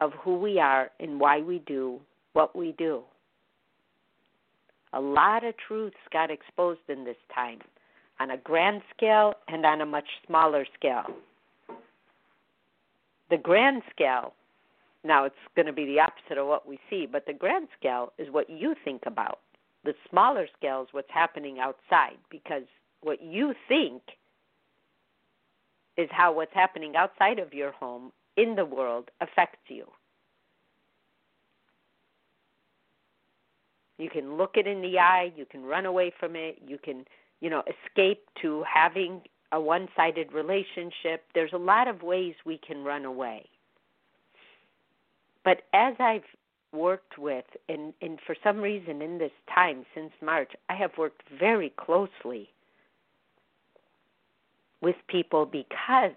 of 0.00 0.12
who 0.14 0.38
we 0.38 0.58
are 0.58 0.90
and 0.98 1.20
why 1.20 1.42
we 1.42 1.58
do 1.66 2.00
what 2.32 2.56
we 2.56 2.72
do. 2.78 3.02
A 4.94 5.00
lot 5.00 5.44
of 5.44 5.54
truths 5.68 5.96
got 6.10 6.30
exposed 6.30 6.80
in 6.88 7.04
this 7.04 7.16
time 7.34 7.58
on 8.18 8.30
a 8.30 8.38
grand 8.38 8.80
scale 8.96 9.34
and 9.48 9.66
on 9.66 9.82
a 9.82 9.86
much 9.86 10.08
smaller 10.26 10.64
scale. 10.72 11.04
The 13.28 13.36
grand 13.36 13.82
scale, 13.94 14.32
now 15.04 15.24
it's 15.24 15.34
going 15.56 15.66
to 15.66 15.72
be 15.72 15.84
the 15.84 16.00
opposite 16.00 16.38
of 16.38 16.46
what 16.46 16.66
we 16.66 16.78
see, 16.88 17.06
but 17.10 17.26
the 17.26 17.32
grand 17.32 17.68
scale 17.78 18.12
is 18.18 18.30
what 18.30 18.48
you 18.48 18.74
think 18.84 19.02
about. 19.06 19.40
The 19.84 19.94
smaller 20.08 20.46
scale 20.56 20.82
is 20.82 20.88
what's 20.92 21.10
happening 21.10 21.58
outside 21.58 22.18
because 22.30 22.62
what 23.00 23.22
you 23.22 23.54
think 23.68 24.02
is 25.96 26.08
how 26.10 26.32
what's 26.32 26.54
happening 26.54 26.94
outside 26.96 27.38
of 27.38 27.52
your 27.52 27.72
home 27.72 28.12
in 28.36 28.54
the 28.54 28.64
world 28.64 29.10
affects 29.20 29.68
you. 29.68 29.84
You 33.98 34.08
can 34.08 34.36
look 34.36 34.52
it 34.56 34.66
in 34.66 34.80
the 34.82 34.98
eye, 34.98 35.32
you 35.36 35.44
can 35.44 35.64
run 35.64 35.86
away 35.86 36.12
from 36.18 36.34
it, 36.34 36.58
you 36.66 36.78
can, 36.78 37.04
you 37.40 37.50
know, 37.50 37.62
escape 37.66 38.24
to 38.40 38.64
having 38.72 39.20
a 39.52 39.60
one-sided 39.60 40.32
relationship. 40.32 41.24
There's 41.34 41.52
a 41.52 41.58
lot 41.58 41.88
of 41.88 42.02
ways 42.02 42.34
we 42.44 42.58
can 42.58 42.84
run 42.84 43.04
away. 43.04 43.46
But 45.44 45.62
as 45.72 45.94
I've 45.98 46.24
worked 46.72 47.18
with 47.18 47.44
and 47.68 47.92
and 48.00 48.18
for 48.26 48.34
some 48.42 48.58
reason 48.58 49.02
in 49.02 49.18
this 49.18 49.32
time 49.54 49.84
since 49.94 50.12
March, 50.22 50.52
I 50.68 50.74
have 50.74 50.92
worked 50.96 51.22
very 51.38 51.70
closely 51.70 52.48
with 54.80 54.96
people 55.08 55.46
because 55.46 56.16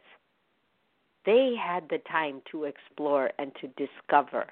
they 1.26 1.56
had 1.60 1.90
the 1.90 2.00
time 2.10 2.42
to 2.52 2.66
explore 2.66 3.32
and 3.40 3.52
to 3.62 3.68
discover 3.70 4.48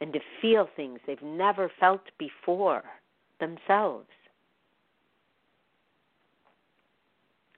and 0.00 0.12
to 0.12 0.20
feel 0.42 0.68
things 0.76 1.00
they've 1.06 1.22
never 1.22 1.70
felt 1.80 2.02
before 2.18 2.82
themselves. 3.40 4.08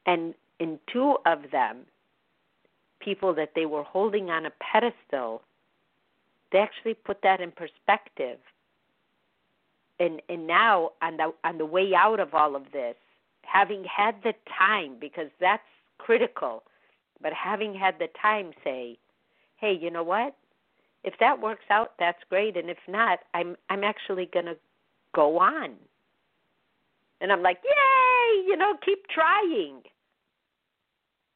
And 0.06 0.34
in 0.60 0.78
two 0.92 1.16
of 1.26 1.50
them, 1.50 1.78
people 3.00 3.34
that 3.34 3.50
they 3.54 3.66
were 3.66 3.82
holding 3.82 4.30
on 4.30 4.46
a 4.46 4.52
pedestal, 4.60 5.42
they 6.52 6.58
actually 6.58 6.94
put 6.94 7.22
that 7.22 7.40
in 7.40 7.50
perspective. 7.50 8.38
And 10.00 10.22
and 10.28 10.46
now 10.46 10.92
on 11.02 11.16
the 11.16 11.32
on 11.44 11.58
the 11.58 11.66
way 11.66 11.92
out 11.94 12.20
of 12.20 12.34
all 12.34 12.54
of 12.54 12.70
this, 12.72 12.94
having 13.42 13.84
had 13.84 14.16
the 14.22 14.34
time, 14.56 14.96
because 15.00 15.28
that's 15.40 15.62
critical, 15.98 16.62
but 17.20 17.32
having 17.32 17.74
had 17.74 17.98
the 17.98 18.08
time 18.20 18.52
say, 18.62 18.96
hey, 19.56 19.76
you 19.80 19.90
know 19.90 20.04
what? 20.04 20.36
If 21.04 21.14
that 21.20 21.40
works 21.40 21.64
out, 21.70 21.92
that's 21.98 22.22
great, 22.28 22.56
and 22.56 22.70
if 22.70 22.78
not, 22.86 23.20
I'm 23.34 23.56
I'm 23.70 23.82
actually 23.84 24.26
to 24.32 24.56
go 25.14 25.38
on. 25.38 25.74
And 27.20 27.32
I'm 27.32 27.42
like, 27.42 27.58
yay, 27.64 28.44
you 28.46 28.56
know, 28.56 28.74
keep 28.84 29.08
trying. 29.08 29.82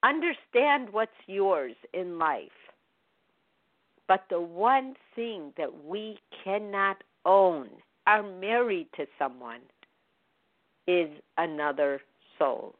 Understand 0.04 0.92
what's 0.92 1.10
yours 1.26 1.74
in 1.92 2.18
life. 2.18 2.61
But 4.12 4.26
the 4.28 4.42
one 4.42 4.94
thing 5.16 5.54
that 5.56 5.86
we 5.86 6.18
cannot 6.44 7.02
own, 7.24 7.70
are 8.06 8.22
married 8.22 8.88
to 8.96 9.06
someone, 9.18 9.62
is 10.86 11.08
another 11.38 11.98
soul. 12.38 12.74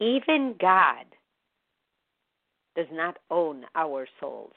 Even 0.00 0.56
God 0.58 1.04
does 2.74 2.88
not 2.90 3.18
own 3.30 3.66
our 3.76 4.08
souls. 4.18 4.50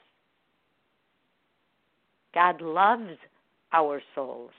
God 2.34 2.60
loves 2.60 3.16
our 3.72 4.02
souls. 4.12 4.50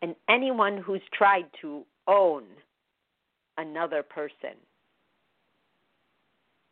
And 0.00 0.16
anyone 0.30 0.78
who's 0.78 1.02
tried 1.12 1.50
to 1.60 1.84
own 2.06 2.44
another 3.58 4.02
person 4.02 4.56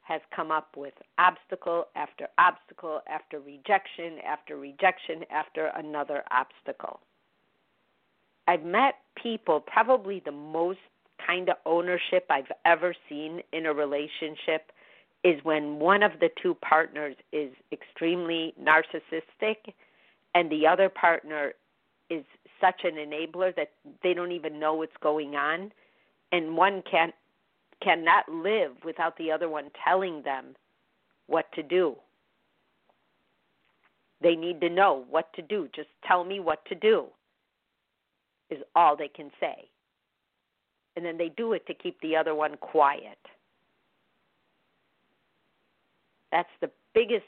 has 0.06 0.20
come 0.34 0.52
up 0.52 0.68
with 0.76 0.94
obstacle 1.18 1.86
after 1.96 2.28
obstacle 2.38 3.00
after 3.08 3.40
rejection 3.40 4.18
after 4.24 4.56
rejection 4.56 5.24
after 5.30 5.72
another 5.76 6.22
obstacle. 6.30 7.00
I've 8.46 8.62
met 8.62 8.94
people, 9.20 9.60
probably 9.60 10.22
the 10.24 10.30
most 10.30 10.78
kind 11.26 11.48
of 11.48 11.56
ownership 11.66 12.26
I've 12.30 12.52
ever 12.64 12.94
seen 13.08 13.40
in 13.52 13.66
a 13.66 13.72
relationship 13.72 14.70
is 15.24 15.42
when 15.42 15.80
one 15.80 16.04
of 16.04 16.12
the 16.20 16.28
two 16.40 16.54
partners 16.54 17.16
is 17.32 17.50
extremely 17.72 18.54
narcissistic 18.62 19.56
and 20.36 20.48
the 20.50 20.68
other 20.68 20.88
partner 20.88 21.52
is 22.10 22.24
such 22.60 22.82
an 22.84 22.94
enabler 22.94 23.54
that 23.56 23.72
they 24.04 24.14
don't 24.14 24.30
even 24.30 24.60
know 24.60 24.74
what's 24.74 24.96
going 25.02 25.34
on 25.34 25.72
and 26.30 26.56
one 26.56 26.82
can 26.88 27.12
cannot 27.82 28.28
live 28.28 28.72
without 28.84 29.16
the 29.18 29.30
other 29.30 29.48
one 29.48 29.70
telling 29.84 30.22
them 30.22 30.54
what 31.26 31.50
to 31.52 31.62
do. 31.62 31.96
They 34.20 34.34
need 34.34 34.60
to 34.62 34.70
know 34.70 35.04
what 35.10 35.32
to 35.34 35.42
do. 35.42 35.68
Just 35.74 35.88
tell 36.06 36.24
me 36.24 36.40
what 36.40 36.64
to 36.66 36.74
do 36.74 37.06
is 38.50 38.58
all 38.74 38.96
they 38.96 39.08
can 39.08 39.30
say. 39.38 39.68
And 40.96 41.04
then 41.04 41.18
they 41.18 41.28
do 41.28 41.52
it 41.52 41.66
to 41.66 41.74
keep 41.74 42.00
the 42.00 42.16
other 42.16 42.34
one 42.34 42.56
quiet. 42.56 43.18
That's 46.32 46.48
the 46.60 46.70
biggest 46.94 47.26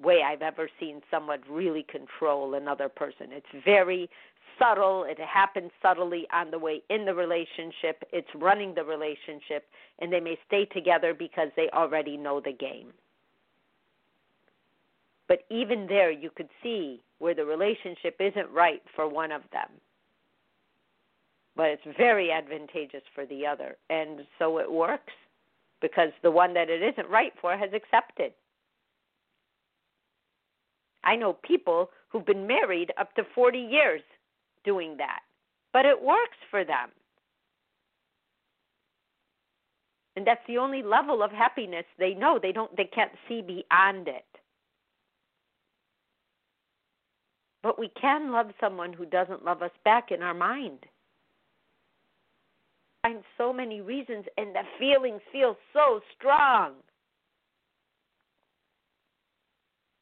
way 0.00 0.22
I've 0.24 0.42
ever 0.42 0.68
seen 0.78 1.00
someone 1.10 1.40
really 1.50 1.84
control 1.90 2.54
another 2.54 2.88
person. 2.88 3.28
It's 3.32 3.64
very 3.64 4.08
subtle. 4.58 5.04
It 5.08 5.18
happens 5.18 5.70
subtly 5.82 6.26
on 6.32 6.50
the 6.50 6.58
way 6.58 6.82
in 6.90 7.04
the 7.04 7.14
relationship. 7.14 8.02
It's 8.12 8.28
running 8.34 8.74
the 8.74 8.84
relationship, 8.84 9.66
and 10.00 10.12
they 10.12 10.20
may 10.20 10.38
stay 10.46 10.64
together 10.66 11.14
because 11.14 11.48
they 11.56 11.68
already 11.72 12.16
know 12.16 12.40
the 12.40 12.52
game. 12.52 12.92
But 15.28 15.44
even 15.50 15.86
there, 15.86 16.10
you 16.10 16.30
could 16.34 16.48
see 16.62 17.02
where 17.18 17.34
the 17.34 17.44
relationship 17.44 18.16
isn't 18.20 18.50
right 18.50 18.82
for 18.94 19.08
one 19.08 19.32
of 19.32 19.42
them 19.52 19.68
but 21.58 21.66
it's 21.66 21.96
very 21.98 22.30
advantageous 22.30 23.02
for 23.14 23.26
the 23.26 23.44
other. 23.44 23.76
And 23.90 24.20
so 24.38 24.58
it 24.58 24.72
works 24.72 25.12
because 25.82 26.10
the 26.22 26.30
one 26.30 26.54
that 26.54 26.70
it 26.70 26.82
isn't 26.82 27.10
right 27.10 27.32
for 27.40 27.56
has 27.56 27.70
accepted. 27.74 28.32
I 31.02 31.16
know 31.16 31.32
people 31.32 31.90
who've 32.08 32.24
been 32.24 32.46
married 32.46 32.92
up 32.96 33.12
to 33.16 33.24
40 33.34 33.58
years 33.58 34.02
doing 34.68 34.96
that, 34.98 35.20
but 35.72 35.86
it 35.86 36.02
works 36.02 36.38
for 36.50 36.64
them. 36.64 36.90
And 40.16 40.26
that's 40.26 40.46
the 40.48 40.58
only 40.58 40.82
level 40.82 41.22
of 41.22 41.30
happiness 41.30 41.84
they 41.98 42.12
know. 42.12 42.38
They 42.42 42.52
don't 42.52 42.76
they 42.76 42.90
can't 42.92 43.12
see 43.28 43.40
beyond 43.40 44.08
it. 44.08 44.26
But 47.62 47.78
we 47.78 47.90
can 48.00 48.32
love 48.32 48.48
someone 48.60 48.92
who 48.92 49.06
doesn't 49.06 49.44
love 49.44 49.62
us 49.62 49.70
back 49.84 50.10
in 50.10 50.22
our 50.22 50.34
mind 50.34 50.80
find 53.02 53.22
so 53.36 53.52
many 53.52 53.80
reasons, 53.80 54.24
and 54.36 54.54
the 54.54 54.62
feelings 54.78 55.20
feel 55.32 55.56
so 55.72 56.00
strong 56.16 56.72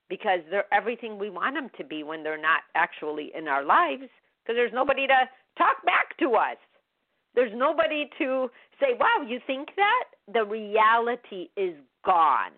because 0.08 0.40
they're 0.50 0.72
everything 0.72 1.18
we 1.18 1.30
want 1.30 1.54
them 1.54 1.68
to 1.76 1.84
be 1.84 2.02
when 2.02 2.22
they're 2.22 2.40
not 2.40 2.62
actually 2.74 3.32
in 3.36 3.48
our 3.48 3.64
lives 3.64 4.08
because 4.46 4.56
there's 4.56 4.72
nobody 4.72 5.06
to 5.06 5.28
talk 5.58 5.84
back 5.84 6.16
to 6.18 6.34
us. 6.34 6.56
There's 7.34 7.52
nobody 7.54 8.08
to 8.18 8.48
say, 8.80 8.94
wow, 8.98 9.24
you 9.26 9.40
think 9.46 9.70
that? 9.76 10.04
The 10.32 10.44
reality 10.44 11.48
is 11.56 11.74
gone. 12.04 12.52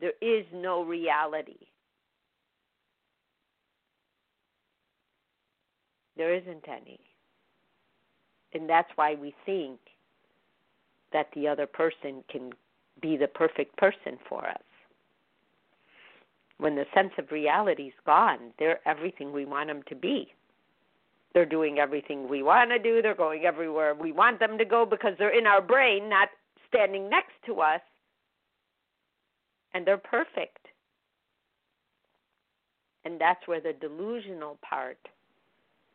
There 0.00 0.12
is 0.20 0.44
no 0.52 0.84
reality. 0.84 1.56
There 6.16 6.34
isn't 6.34 6.64
any. 6.68 7.00
And 8.52 8.68
that's 8.68 8.90
why 8.96 9.14
we 9.14 9.34
think 9.46 9.78
that 11.12 11.28
the 11.34 11.48
other 11.48 11.66
person 11.66 12.22
can 12.30 12.50
be 13.00 13.16
the 13.16 13.28
perfect 13.28 13.76
person 13.76 14.18
for 14.28 14.46
us. 14.46 14.67
When 16.58 16.74
the 16.74 16.86
sense 16.92 17.12
of 17.18 17.30
reality 17.30 17.84
is 17.84 17.94
gone, 18.04 18.52
they're 18.58 18.80
everything 18.86 19.32
we 19.32 19.44
want 19.44 19.68
them 19.68 19.82
to 19.88 19.94
be. 19.94 20.32
They're 21.32 21.46
doing 21.46 21.78
everything 21.78 22.28
we 22.28 22.42
want 22.42 22.70
to 22.70 22.78
do. 22.78 23.00
They're 23.00 23.14
going 23.14 23.44
everywhere 23.44 23.94
we 23.94 24.12
want 24.12 24.40
them 24.40 24.58
to 24.58 24.64
go 24.64 24.84
because 24.84 25.12
they're 25.18 25.38
in 25.38 25.46
our 25.46 25.62
brain, 25.62 26.08
not 26.08 26.28
standing 26.68 27.08
next 27.08 27.34
to 27.46 27.60
us. 27.60 27.80
And 29.72 29.86
they're 29.86 29.98
perfect. 29.98 30.66
And 33.04 33.20
that's 33.20 33.46
where 33.46 33.60
the 33.60 33.74
delusional 33.74 34.58
part 34.68 34.98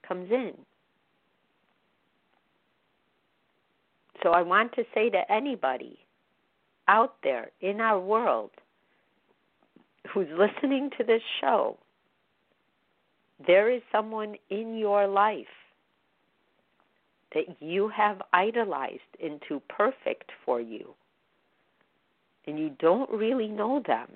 comes 0.08 0.32
in. 0.32 0.54
So 4.22 4.32
I 4.32 4.42
want 4.42 4.72
to 4.74 4.84
say 4.94 5.10
to 5.10 5.30
anybody 5.30 6.00
out 6.88 7.16
there 7.24 7.52
in 7.62 7.82
our 7.82 8.00
world 8.00 8.52
who's 10.12 10.28
listening 10.38 10.90
to 10.98 11.04
this 11.04 11.22
show, 11.42 11.78
there 13.46 13.70
is 13.70 13.82
someone 13.92 14.36
in 14.50 14.78
your 14.78 15.08
life 15.08 15.46
that 17.34 17.46
you 17.60 17.90
have 17.90 18.22
idolized 18.32 19.02
into 19.20 19.62
perfect 19.70 20.32
for 20.46 20.62
you, 20.62 20.94
and 22.46 22.60
you 22.60 22.72
don't 22.80 23.10
really 23.10 23.48
know 23.48 23.82
them. 23.86 24.08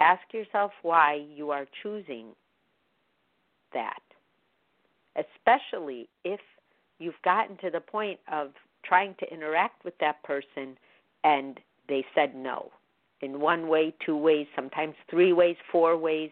Ask 0.00 0.22
yourself 0.32 0.72
why 0.82 1.24
you 1.34 1.50
are 1.50 1.66
choosing 1.82 2.28
that, 3.72 4.02
especially 5.16 6.08
if 6.24 6.40
you've 6.98 7.14
gotten 7.24 7.56
to 7.58 7.70
the 7.70 7.80
point 7.80 8.18
of 8.30 8.48
trying 8.84 9.14
to 9.20 9.32
interact 9.32 9.84
with 9.84 9.94
that 10.00 10.22
person 10.24 10.76
and 11.22 11.60
they 11.88 12.04
said 12.14 12.34
no 12.34 12.72
in 13.22 13.40
one 13.40 13.68
way, 13.68 13.94
two 14.04 14.16
ways, 14.16 14.46
sometimes 14.54 14.94
three 15.08 15.32
ways, 15.32 15.56
four 15.70 15.96
ways, 15.96 16.30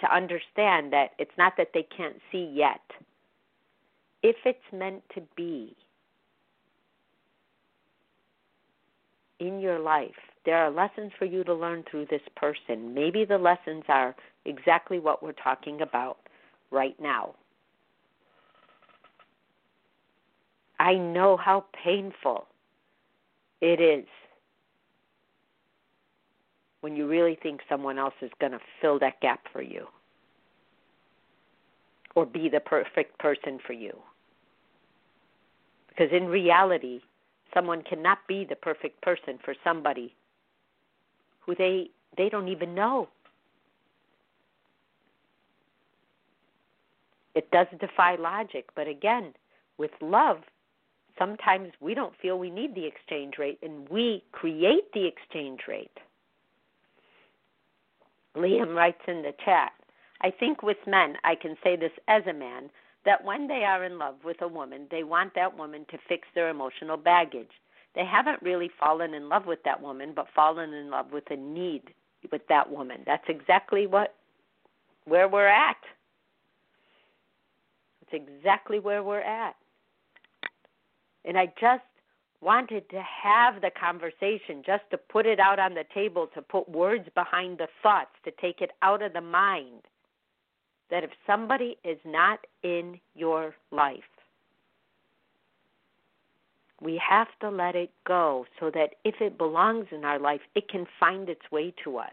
to 0.00 0.14
understand 0.14 0.92
that 0.92 1.12
it's 1.18 1.36
not 1.38 1.54
that 1.56 1.68
they 1.72 1.86
can't 1.96 2.16
see 2.30 2.50
yet. 2.54 2.82
If 4.22 4.36
it's 4.44 4.58
meant 4.72 5.02
to 5.14 5.22
be 5.36 5.74
in 9.40 9.60
your 9.60 9.78
life, 9.78 10.10
there 10.44 10.58
are 10.58 10.70
lessons 10.70 11.12
for 11.18 11.24
you 11.24 11.42
to 11.44 11.54
learn 11.54 11.84
through 11.90 12.06
this 12.10 12.22
person. 12.36 12.92
Maybe 12.92 13.24
the 13.24 13.38
lessons 13.38 13.84
are 13.88 14.14
exactly 14.44 14.98
what 14.98 15.22
we're 15.22 15.32
talking 15.32 15.80
about 15.80 16.18
right 16.70 16.96
now. 17.00 17.34
I 20.78 20.94
know 20.94 21.36
how 21.36 21.64
painful 21.82 22.46
it 23.60 23.80
is 23.80 24.04
when 26.84 26.96
you 26.96 27.08
really 27.08 27.38
think 27.42 27.62
someone 27.66 27.98
else 27.98 28.12
is 28.20 28.30
going 28.42 28.52
to 28.52 28.58
fill 28.78 28.98
that 28.98 29.18
gap 29.22 29.40
for 29.50 29.62
you 29.62 29.86
or 32.14 32.26
be 32.26 32.50
the 32.50 32.60
perfect 32.60 33.18
person 33.18 33.58
for 33.66 33.72
you. 33.72 33.96
Because 35.88 36.12
in 36.12 36.26
reality, 36.26 37.00
someone 37.54 37.80
cannot 37.88 38.18
be 38.28 38.44
the 38.46 38.54
perfect 38.54 39.00
person 39.00 39.38
for 39.42 39.54
somebody 39.64 40.14
who 41.40 41.54
they 41.54 41.88
they 42.18 42.28
don't 42.28 42.48
even 42.48 42.74
know. 42.74 43.08
It 47.34 47.50
does 47.50 47.66
defy 47.80 48.16
logic, 48.16 48.66
but 48.76 48.88
again, 48.88 49.32
with 49.78 49.92
love, 50.02 50.40
sometimes 51.18 51.72
we 51.80 51.94
don't 51.94 52.12
feel 52.20 52.38
we 52.38 52.50
need 52.50 52.74
the 52.74 52.84
exchange 52.84 53.38
rate 53.38 53.58
and 53.62 53.88
we 53.88 54.22
create 54.32 54.92
the 54.92 55.06
exchange 55.06 55.60
rate. 55.66 55.96
Liam 58.36 58.74
writes 58.74 59.02
in 59.06 59.22
the 59.22 59.32
chat 59.44 59.72
I 60.24 60.30
think 60.30 60.62
with 60.62 60.78
men, 60.86 61.16
I 61.22 61.34
can 61.34 61.56
say 61.62 61.76
this 61.76 61.92
as 62.08 62.22
a 62.26 62.32
man, 62.32 62.70
that 63.04 63.22
when 63.24 63.46
they 63.46 63.64
are 63.64 63.84
in 63.84 63.98
love 63.98 64.14
with 64.24 64.40
a 64.40 64.48
woman, 64.48 64.86
they 64.90 65.04
want 65.04 65.34
that 65.34 65.56
woman 65.56 65.84
to 65.90 65.98
fix 66.08 66.26
their 66.34 66.48
emotional 66.48 66.96
baggage. 66.96 67.50
They 67.94 68.06
haven't 68.06 68.42
really 68.42 68.70
fallen 68.80 69.12
in 69.12 69.28
love 69.28 69.44
with 69.44 69.62
that 69.64 69.82
woman, 69.82 70.12
but 70.16 70.26
fallen 70.34 70.72
in 70.72 70.90
love 70.90 71.12
with 71.12 71.30
a 71.30 71.36
need 71.36 71.82
with 72.32 72.40
that 72.48 72.70
woman. 72.70 73.02
That's 73.04 73.28
exactly 73.28 73.86
what 73.86 74.14
where 75.04 75.28
we're 75.28 75.46
at. 75.46 75.76
It's 78.00 78.24
exactly 78.26 78.78
where 78.78 79.02
we're 79.02 79.20
at. 79.20 79.56
And 81.26 81.36
I 81.36 81.52
just 81.60 81.82
wanted 82.44 82.88
to 82.90 83.02
have 83.02 83.62
the 83.62 83.70
conversation, 83.70 84.62
just 84.64 84.82
to 84.90 84.98
put 84.98 85.26
it 85.26 85.40
out 85.40 85.58
on 85.58 85.74
the 85.74 85.84
table, 85.94 86.28
to 86.34 86.42
put 86.42 86.68
words 86.68 87.08
behind 87.14 87.58
the 87.58 87.68
thoughts, 87.82 88.10
to 88.24 88.30
take 88.40 88.60
it 88.60 88.72
out 88.82 89.02
of 89.02 89.14
the 89.14 89.20
mind. 89.20 89.82
That 90.90 91.02
if 91.02 91.10
somebody 91.26 91.76
is 91.82 91.98
not 92.04 92.40
in 92.62 93.00
your 93.14 93.54
life, 93.72 94.02
we 96.80 97.00
have 97.08 97.28
to 97.40 97.50
let 97.50 97.74
it 97.74 97.90
go 98.06 98.44
so 98.60 98.70
that 98.74 98.96
if 99.04 99.14
it 99.20 99.38
belongs 99.38 99.86
in 99.90 100.04
our 100.04 100.18
life, 100.18 100.42
it 100.54 100.68
can 100.68 100.86
find 101.00 101.28
its 101.28 101.50
way 101.50 101.72
to 101.84 101.96
us. 101.96 102.12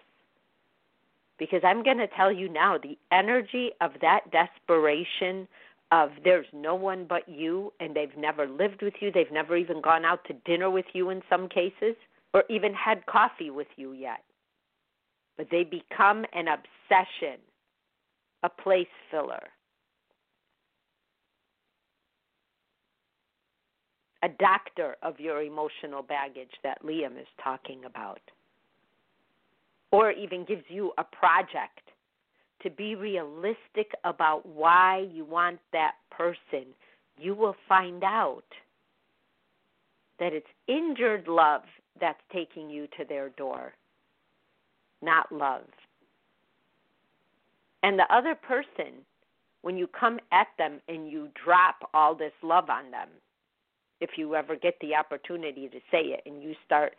Because 1.38 1.62
I'm 1.64 1.84
going 1.84 1.98
to 1.98 2.08
tell 2.08 2.32
you 2.32 2.48
now, 2.48 2.78
the 2.78 2.98
energy 3.12 3.72
of 3.82 3.92
that 4.02 4.32
desperation, 4.32 5.48
of 5.92 6.12
there's 6.24 6.48
no 6.54 6.74
one 6.74 7.06
but 7.08 7.28
you 7.28 7.74
and 7.80 7.96
they've 7.96 8.16
never 8.18 8.48
lived 8.48 8.82
with 8.82 8.94
you, 9.02 9.12
they've 9.12 9.32
never 9.32 9.58
even 9.58 9.82
gone 9.82 10.06
out 10.06 10.24
to 10.26 10.34
dinner 10.46 10.70
with 10.70 10.86
you 10.94 11.10
in 11.10 11.22
some 11.30 11.50
cases, 11.50 11.96
or 12.34 12.44
even 12.50 12.74
had 12.74 13.06
coffee 13.06 13.50
with 13.50 13.68
you 13.76 13.94
yet. 13.94 14.24
But 15.38 15.48
they 15.52 15.64
become 15.64 16.26
an 16.34 16.48
obsession, 16.48 17.40
a 18.44 18.50
place 18.50 18.88
filler. 19.10 19.50
A 24.24 24.30
doctor 24.30 24.96
of 25.02 25.20
your 25.20 25.42
emotional 25.42 26.04
baggage 26.04 26.52
that 26.64 26.84
Liam 26.84 27.20
is 27.20 27.28
talking 27.44 27.84
about. 27.86 28.22
Or 29.92 30.12
even 30.12 30.46
gives 30.46 30.64
you 30.70 30.94
a 30.98 31.04
project 31.04 31.91
to 32.64 32.70
be 32.70 32.96
realistic 32.96 33.92
about 34.04 34.46
why 34.46 35.08
you 35.12 35.26
want 35.26 35.60
that 35.74 35.94
person, 36.10 36.66
you 37.18 37.34
will 37.34 37.56
find 37.68 38.04
out 38.04 38.44
that 40.20 40.34
it's 40.34 40.48
injured 40.68 41.28
love 41.28 41.64
that's 42.00 42.22
taking 42.32 42.70
you 42.70 42.88
to 42.98 43.06
their 43.08 43.30
door, 43.30 43.74
not 45.02 45.32
love. 45.32 45.66
And 47.84 47.98
the 47.98 48.14
other 48.14 48.36
person, 48.36 48.94
when 49.64 49.78
you 49.78 49.88
come 49.88 50.20
at 50.32 50.48
them 50.58 50.80
and 50.88 51.10
you 51.10 51.30
drop 51.44 51.90
all 51.94 52.14
this 52.14 52.34
love 52.44 52.70
on 52.70 52.92
them, 52.92 53.10
if 54.00 54.12
you 54.18 54.36
ever 54.36 54.56
get 54.56 54.76
the 54.82 54.96
opportunity 54.96 55.68
to 55.68 55.80
say 55.92 56.02
it 56.02 56.22
and 56.26 56.42
you 56.42 56.56
start 56.66 56.94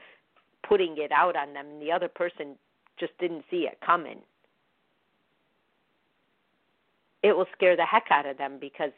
putting 0.69 0.97
it 0.99 1.11
out 1.13 1.37
on 1.37 1.53
them, 1.53 1.67
and 1.73 1.83
the 1.83 1.93
other 1.93 2.09
person 2.09 2.57
just 2.99 3.13
didn't 3.19 3.45
see 3.51 3.69
it 3.71 3.79
coming 3.85 4.19
it 7.23 7.37
will 7.37 7.47
scare 7.55 7.77
the 7.77 7.85
heck 7.85 8.07
out 8.11 8.27
of 8.27 8.39
them 8.39 8.59
because 8.61 8.91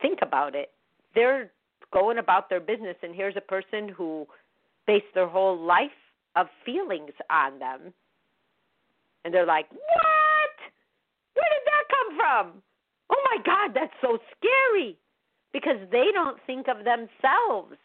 think 0.00 0.20
about 0.22 0.54
it. 0.54 0.70
They're 1.14 1.50
going 1.92 2.18
about 2.18 2.48
their 2.50 2.60
business, 2.60 2.96
and 3.02 3.14
here's 3.14 3.36
a 3.36 3.40
person 3.40 3.88
who 3.88 4.26
based 4.86 5.06
their 5.14 5.28
whole 5.28 5.58
life 5.58 5.90
of 6.34 6.46
feelings 6.64 7.12
on 7.30 7.58
them. 7.58 7.92
And 9.24 9.32
they're 9.32 9.46
like, 9.46 9.70
What? 9.70 10.56
Where 11.34 11.50
did 11.50 11.66
that 11.66 11.84
come 11.90 12.16
from? 12.16 12.62
Oh 13.10 13.22
my 13.24 13.42
God, 13.44 13.74
that's 13.74 13.92
so 14.00 14.18
scary. 14.36 14.96
Because 15.52 15.78
they 15.90 16.10
don't 16.12 16.38
think 16.46 16.66
of 16.68 16.78
themselves 16.78 17.76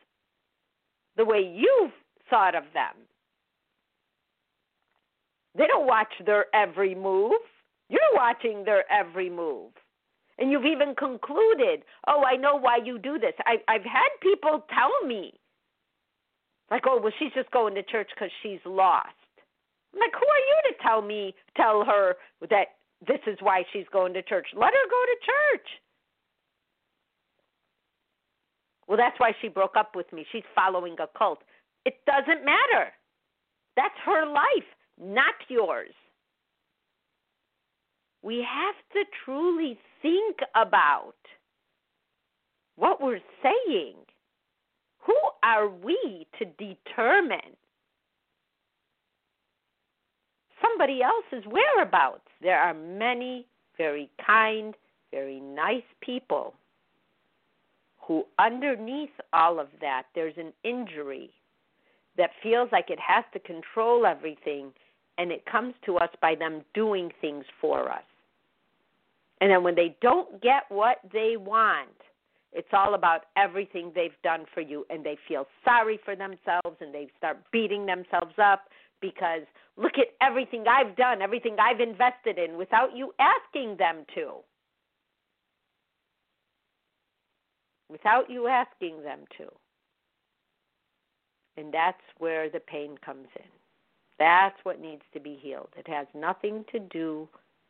the 1.16 1.26
way 1.26 1.40
you've 1.40 1.92
thought 2.30 2.56
of 2.56 2.64
them. 2.74 2.96
They 5.58 5.68
don't 5.68 5.88
watch 5.88 6.12
their 6.26 6.46
every 6.56 6.96
move. 6.96 7.42
You're 7.92 8.16
watching 8.16 8.64
their 8.64 8.90
every 8.90 9.30
move. 9.30 9.72
And 10.40 10.50
you've 10.50 10.66
even 10.66 10.96
concluded, 10.96 11.84
oh, 12.08 12.24
I 12.24 12.38
know 12.38 12.56
why 12.56 12.78
you 12.84 12.98
do 12.98 13.20
this. 13.20 13.34
I, 13.46 13.58
I've 13.68 13.84
had 13.84 14.08
people 14.22 14.64
tell 14.74 15.06
me, 15.06 15.34
like, 16.72 16.84
oh, 16.88 17.02
well, 17.04 17.12
she's 17.20 17.34
just 17.36 17.52
going 17.52 17.76
to 17.76 17.84
church 17.84 18.10
because 18.16 18.32
she's 18.42 18.64
lost. 18.66 19.10
I'm 19.94 20.00
like, 20.00 20.14
who 20.14 20.26
are 20.26 20.46
you 20.48 20.72
to 20.72 20.74
tell 20.82 21.02
me, 21.02 21.36
tell 21.58 21.84
her 21.84 22.16
that 22.50 22.80
this 23.06 23.20
is 23.28 23.38
why 23.42 23.64
she's 23.74 23.86
going 23.92 24.14
to 24.14 24.22
church. 24.22 24.48
Let 24.56 24.72
her 24.72 24.90
go 24.90 25.02
to 25.06 25.26
church. 25.26 25.68
Well, 28.88 28.98
that's 28.98 29.20
why 29.20 29.34
she 29.42 29.50
broke 29.50 29.76
up 29.76 29.98
with 29.98 30.12
me. 30.14 30.26
She's 30.32 30.48
following 30.56 30.96
a 31.00 31.08
cult. 31.18 31.40
It 31.86 31.96
doesn't 32.06 32.46
matter. 32.46 32.94
That's 33.76 33.96
her 34.06 34.26
life, 34.26 34.70
not 34.98 35.36
yours. 35.50 35.92
We 38.24 38.46
have 38.48 38.76
to 38.94 39.04
truly 39.26 39.80
think 40.02 40.38
about 40.56 41.14
what 42.76 43.02
we're 43.02 43.20
saying. 43.42 43.96
Who 45.00 45.16
are 45.44 45.68
we 45.68 46.28
to 46.38 46.46
determine 46.46 47.56
somebody 50.62 51.02
else's 51.02 51.48
whereabouts? 51.50 52.28
There 52.42 52.60
are 52.60 52.74
many 52.74 53.48
very 53.78 54.10
kind, 54.26 54.76
very 55.12 55.40
nice 55.40 55.82
people 56.02 56.54
who, 58.00 58.26
underneath 58.40 59.10
all 59.34 59.60
of 59.60 59.68
that, 59.80 60.04
there's 60.14 60.38
an 60.38 60.54
injury 60.64 61.32
that 62.18 62.32
feels 62.44 62.70
like 62.72 62.90
it 62.90 63.00
has 63.00 63.24
to 63.34 63.40
control 63.40 64.06
everything, 64.06 64.72
and 65.18 65.32
it 65.32 65.46
comes 65.46 65.74
to 65.86 65.98
us 65.98 66.10
by 66.22 66.36
them 66.36 66.62
doing 66.74 67.12
things 67.22 67.46
for 67.60 67.90
us. 67.90 68.04
And 69.42 69.50
then 69.50 69.64
when 69.64 69.76
they 69.76 69.98
don't 70.02 70.42
get 70.42 70.64
what 70.70 70.98
they 71.12 71.36
want, 71.36 71.90
it's 72.54 72.68
all 72.74 72.94
about 72.94 73.22
everything 73.36 73.92
they've 73.96 74.12
done 74.24 74.46
for 74.54 74.62
you, 74.62 74.86
and 74.90 75.04
they 75.04 75.18
feel 75.28 75.48
sorry 75.66 76.00
for 76.06 76.16
themselves 76.16 76.78
and 76.80 76.94
they 76.94 77.08
start 77.18 77.38
beating 77.52 77.86
themselves 77.86 78.36
up 78.42 78.66
because 79.02 79.42
look 79.78 79.94
at 79.98 80.08
everything 80.22 80.66
I've 80.70 80.96
done, 80.96 81.22
everything 81.22 81.56
I've 81.60 81.80
invested 81.80 82.38
in 82.38 82.58
without 82.58 82.96
you 82.96 83.14
asking 83.20 83.78
them 83.78 84.06
to. 84.16 84.36
Without 87.90 88.30
you 88.30 88.48
asking 88.48 89.02
them 89.02 89.22
to. 89.38 89.48
And 91.58 91.74
that's 91.74 92.02
where 92.20 92.50
the 92.50 92.60
pain 92.60 92.98
comes 93.04 93.28
in. 93.36 93.50
That's 94.20 94.56
what 94.64 94.80
needs 94.80 95.02
to 95.14 95.20
be 95.20 95.40
healed. 95.42 95.70
It 95.76 95.88
has 95.88 96.06
nothing 96.14 96.64
to 96.72 96.80
do 96.80 97.28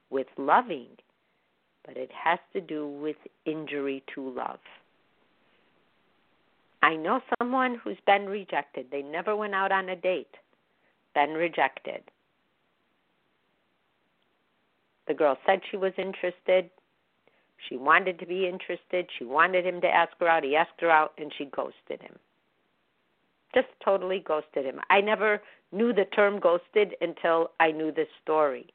with 0.10 0.28
loving, 0.38 0.90
but 1.86 1.98
it 1.98 2.12
has 2.12 2.40
to 2.54 2.62
do 2.62 2.88
with 2.88 3.16
injury 3.46 4.04
to 4.16 4.30
love. 4.30 4.60
I 6.84 6.96
know 6.96 7.22
someone 7.38 7.80
who's 7.84 7.98
been 8.06 8.26
rejected. 8.26 8.88
They 8.92 9.02
never 9.02 9.36
went 9.36 9.54
out 9.54 9.72
on 9.72 9.90
a 9.90 9.96
date, 9.96 10.36
been 11.14 11.34
rejected. 11.34 12.02
The 15.08 15.14
girl 15.14 15.38
said 15.46 15.62
she 15.70 15.78
was 15.78 15.94
interested. 15.98 16.70
She 17.70 17.78
wanted 17.78 18.18
to 18.20 18.26
be 18.26 18.48
interested. 18.48 19.08
She 19.18 19.26
wanted 19.26 19.66
him 19.66 19.82
to 19.82 19.88
ask 19.88 20.14
her 20.20 20.28
out. 20.28 20.44
He 20.44 20.56
asked 20.56 20.80
her 20.80 20.90
out, 20.90 21.14
and 21.18 21.32
she 21.38 21.46
ghosted 21.46 22.02
him 22.02 22.18
just 23.54 23.68
totally 23.84 24.20
ghosted 24.20 24.66
him. 24.66 24.80
I 24.90 25.02
never 25.02 25.42
knew 25.72 25.94
the 25.94 26.06
term 26.06 26.40
ghosted 26.40 26.96
until 27.02 27.52
I 27.60 27.72
knew 27.72 27.92
this 27.92 28.08
story. 28.22 28.68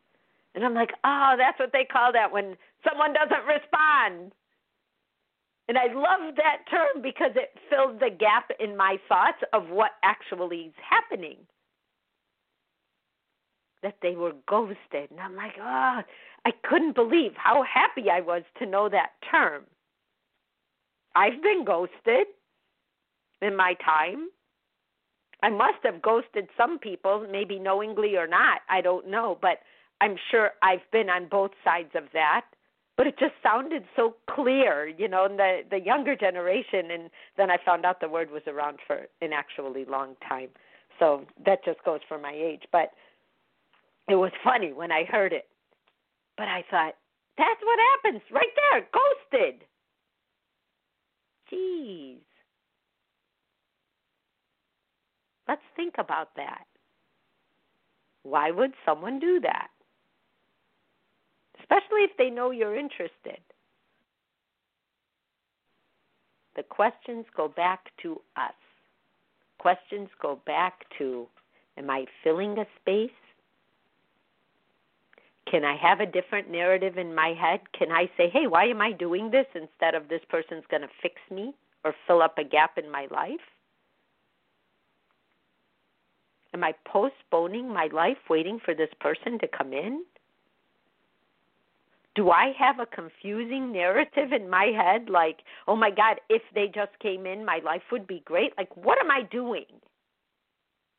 And 0.56 0.64
I'm 0.64 0.74
like, 0.74 0.92
oh, 1.04 1.34
that's 1.36 1.58
what 1.60 1.70
they 1.72 1.84
call 1.84 2.12
that 2.12 2.32
when 2.32 2.56
someone 2.88 3.12
doesn't 3.12 3.46
respond. 3.46 4.32
And 5.68 5.76
I 5.76 5.92
love 5.92 6.34
that 6.36 6.64
term 6.70 7.02
because 7.02 7.32
it 7.34 7.58
filled 7.68 8.00
the 8.00 8.10
gap 8.10 8.50
in 8.58 8.76
my 8.76 8.96
thoughts 9.08 9.38
of 9.52 9.68
what 9.68 9.92
actually 10.02 10.60
is 10.60 10.74
happening. 10.88 11.36
That 13.82 13.96
they 14.00 14.16
were 14.16 14.32
ghosted. 14.48 15.10
And 15.10 15.20
I'm 15.20 15.36
like, 15.36 15.54
oh, 15.60 16.00
I 16.46 16.50
couldn't 16.64 16.94
believe 16.94 17.32
how 17.36 17.62
happy 17.62 18.08
I 18.10 18.20
was 18.20 18.42
to 18.58 18.66
know 18.66 18.88
that 18.88 19.10
term. 19.30 19.64
I've 21.14 21.42
been 21.42 21.64
ghosted 21.64 22.28
in 23.42 23.56
my 23.56 23.74
time. 23.84 24.28
I 25.42 25.50
must 25.50 25.78
have 25.82 26.00
ghosted 26.00 26.48
some 26.56 26.78
people, 26.78 27.26
maybe 27.30 27.58
knowingly 27.58 28.16
or 28.16 28.26
not. 28.26 28.60
I 28.70 28.80
don't 28.80 29.08
know, 29.08 29.36
but 29.40 29.58
I'm 30.00 30.16
sure 30.30 30.50
I've 30.62 30.88
been 30.92 31.08
on 31.08 31.28
both 31.28 31.52
sides 31.64 31.90
of 31.94 32.04
that. 32.12 32.44
But 32.96 33.06
it 33.06 33.18
just 33.18 33.34
sounded 33.42 33.84
so 33.94 34.14
clear, 34.30 34.88
you 34.88 35.06
know, 35.06 35.26
in 35.26 35.36
the 35.36 35.60
the 35.70 35.78
younger 35.78 36.16
generation. 36.16 36.90
And 36.90 37.10
then 37.36 37.50
I 37.50 37.58
found 37.64 37.84
out 37.84 38.00
the 38.00 38.08
word 38.08 38.30
was 38.30 38.42
around 38.46 38.78
for 38.86 39.06
an 39.20 39.32
actually 39.34 39.84
long 39.84 40.16
time. 40.26 40.48
So 40.98 41.26
that 41.44 41.62
just 41.64 41.82
goes 41.84 42.00
for 42.08 42.18
my 42.18 42.32
age. 42.32 42.62
But 42.72 42.92
it 44.08 44.14
was 44.14 44.32
funny 44.42 44.72
when 44.72 44.92
I 44.92 45.04
heard 45.04 45.32
it. 45.32 45.46
But 46.38 46.48
I 46.48 46.64
thought, 46.70 46.94
that's 47.36 47.60
what 47.62 47.78
happens 47.92 48.22
right 48.30 48.46
there, 48.72 48.86
ghosted. 48.92 49.62
Jeez. 51.52 52.16
Let's 55.48 55.62
think 55.76 55.94
about 55.98 56.34
that. 56.36 56.64
Why 58.22 58.50
would 58.50 58.72
someone 58.84 59.20
do 59.20 59.40
that? 59.40 59.68
Especially 61.60 62.02
if 62.02 62.10
they 62.18 62.30
know 62.30 62.50
you're 62.50 62.76
interested. 62.76 63.40
The 66.56 66.62
questions 66.62 67.26
go 67.36 67.48
back 67.48 67.90
to 68.02 68.20
us. 68.36 68.54
Questions 69.58 70.08
go 70.20 70.40
back 70.46 70.84
to 70.98 71.26
Am 71.78 71.90
I 71.90 72.06
filling 72.24 72.58
a 72.58 72.66
space? 72.80 73.10
Can 75.50 75.64
I 75.64 75.76
have 75.76 76.00
a 76.00 76.06
different 76.06 76.50
narrative 76.50 76.98
in 76.98 77.14
my 77.14 77.34
head? 77.38 77.60
Can 77.78 77.92
I 77.92 78.10
say, 78.16 78.28
hey, 78.32 78.46
why 78.48 78.64
am 78.64 78.80
I 78.80 78.92
doing 78.92 79.30
this 79.30 79.46
instead 79.54 79.94
of 79.94 80.08
this 80.08 80.22
person's 80.28 80.64
going 80.70 80.82
to 80.82 80.88
fix 81.00 81.16
me 81.30 81.54
or 81.84 81.94
fill 82.06 82.22
up 82.22 82.38
a 82.38 82.44
gap 82.44 82.78
in 82.78 82.90
my 82.90 83.06
life? 83.10 83.46
Am 86.52 86.64
I 86.64 86.72
postponing 86.84 87.68
my 87.72 87.88
life 87.92 88.16
waiting 88.28 88.58
for 88.64 88.74
this 88.74 88.88
person 89.00 89.38
to 89.38 89.46
come 89.46 89.72
in? 89.72 90.04
Do 92.16 92.30
I 92.30 92.52
have 92.58 92.80
a 92.80 92.86
confusing 92.86 93.72
narrative 93.72 94.32
in 94.32 94.48
my 94.48 94.72
head 94.74 95.10
like, 95.10 95.40
oh 95.68 95.76
my 95.76 95.90
God, 95.90 96.16
if 96.30 96.42
they 96.54 96.66
just 96.66 96.98
came 97.00 97.26
in, 97.26 97.44
my 97.44 97.60
life 97.62 97.82
would 97.92 98.06
be 98.06 98.22
great? 98.24 98.52
Like, 98.56 98.74
what 98.74 98.98
am 98.98 99.10
I 99.10 99.22
doing? 99.30 99.66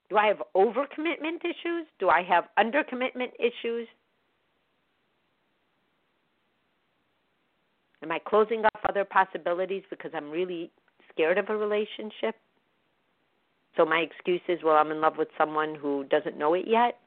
Do 0.10 0.18
I 0.18 0.28
have 0.28 0.42
overcommitment 0.56 1.44
issues? 1.44 1.88
Do 2.00 2.10
I 2.10 2.22
have 2.22 2.46
undercommitment 2.58 3.32
issues? 3.40 3.88
Am 8.04 8.12
I 8.12 8.20
closing 8.20 8.64
off 8.64 8.82
other 8.88 9.04
possibilities 9.04 9.84
because 9.90 10.12
I'm 10.14 10.30
really 10.30 10.72
scared 11.12 11.40
of 11.40 11.50
a 11.50 11.58
relationship? 11.58 12.36
So 13.76 13.86
my 13.86 14.00
excuse 14.00 14.42
is, 14.48 14.60
well, 14.64 14.76
I'm 14.76 14.92
in 14.92 15.02
love 15.02 15.18
with 15.18 15.30
someone 15.38 15.76
who 15.76 16.04
doesn't 16.06 16.38
know 16.38 16.54
it 16.54 16.66
yet. 16.68 17.00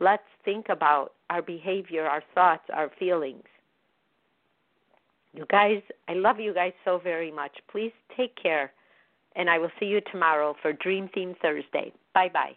Let's 0.00 0.22
think 0.44 0.66
about 0.68 1.12
our 1.30 1.42
behavior, 1.42 2.04
our 2.04 2.22
thoughts, 2.34 2.64
our 2.72 2.90
feelings. 2.98 3.44
You 5.32 5.46
guys, 5.50 5.82
I 6.08 6.14
love 6.14 6.40
you 6.40 6.54
guys 6.54 6.72
so 6.84 6.98
very 6.98 7.30
much. 7.30 7.52
Please 7.70 7.92
take 8.16 8.34
care. 8.40 8.72
And 9.34 9.50
I 9.50 9.58
will 9.58 9.70
see 9.78 9.86
you 9.86 10.00
tomorrow 10.12 10.54
for 10.62 10.72
Dream 10.72 11.10
Theme 11.14 11.34
Thursday. 11.42 11.92
Bye 12.14 12.30
bye. 12.32 12.56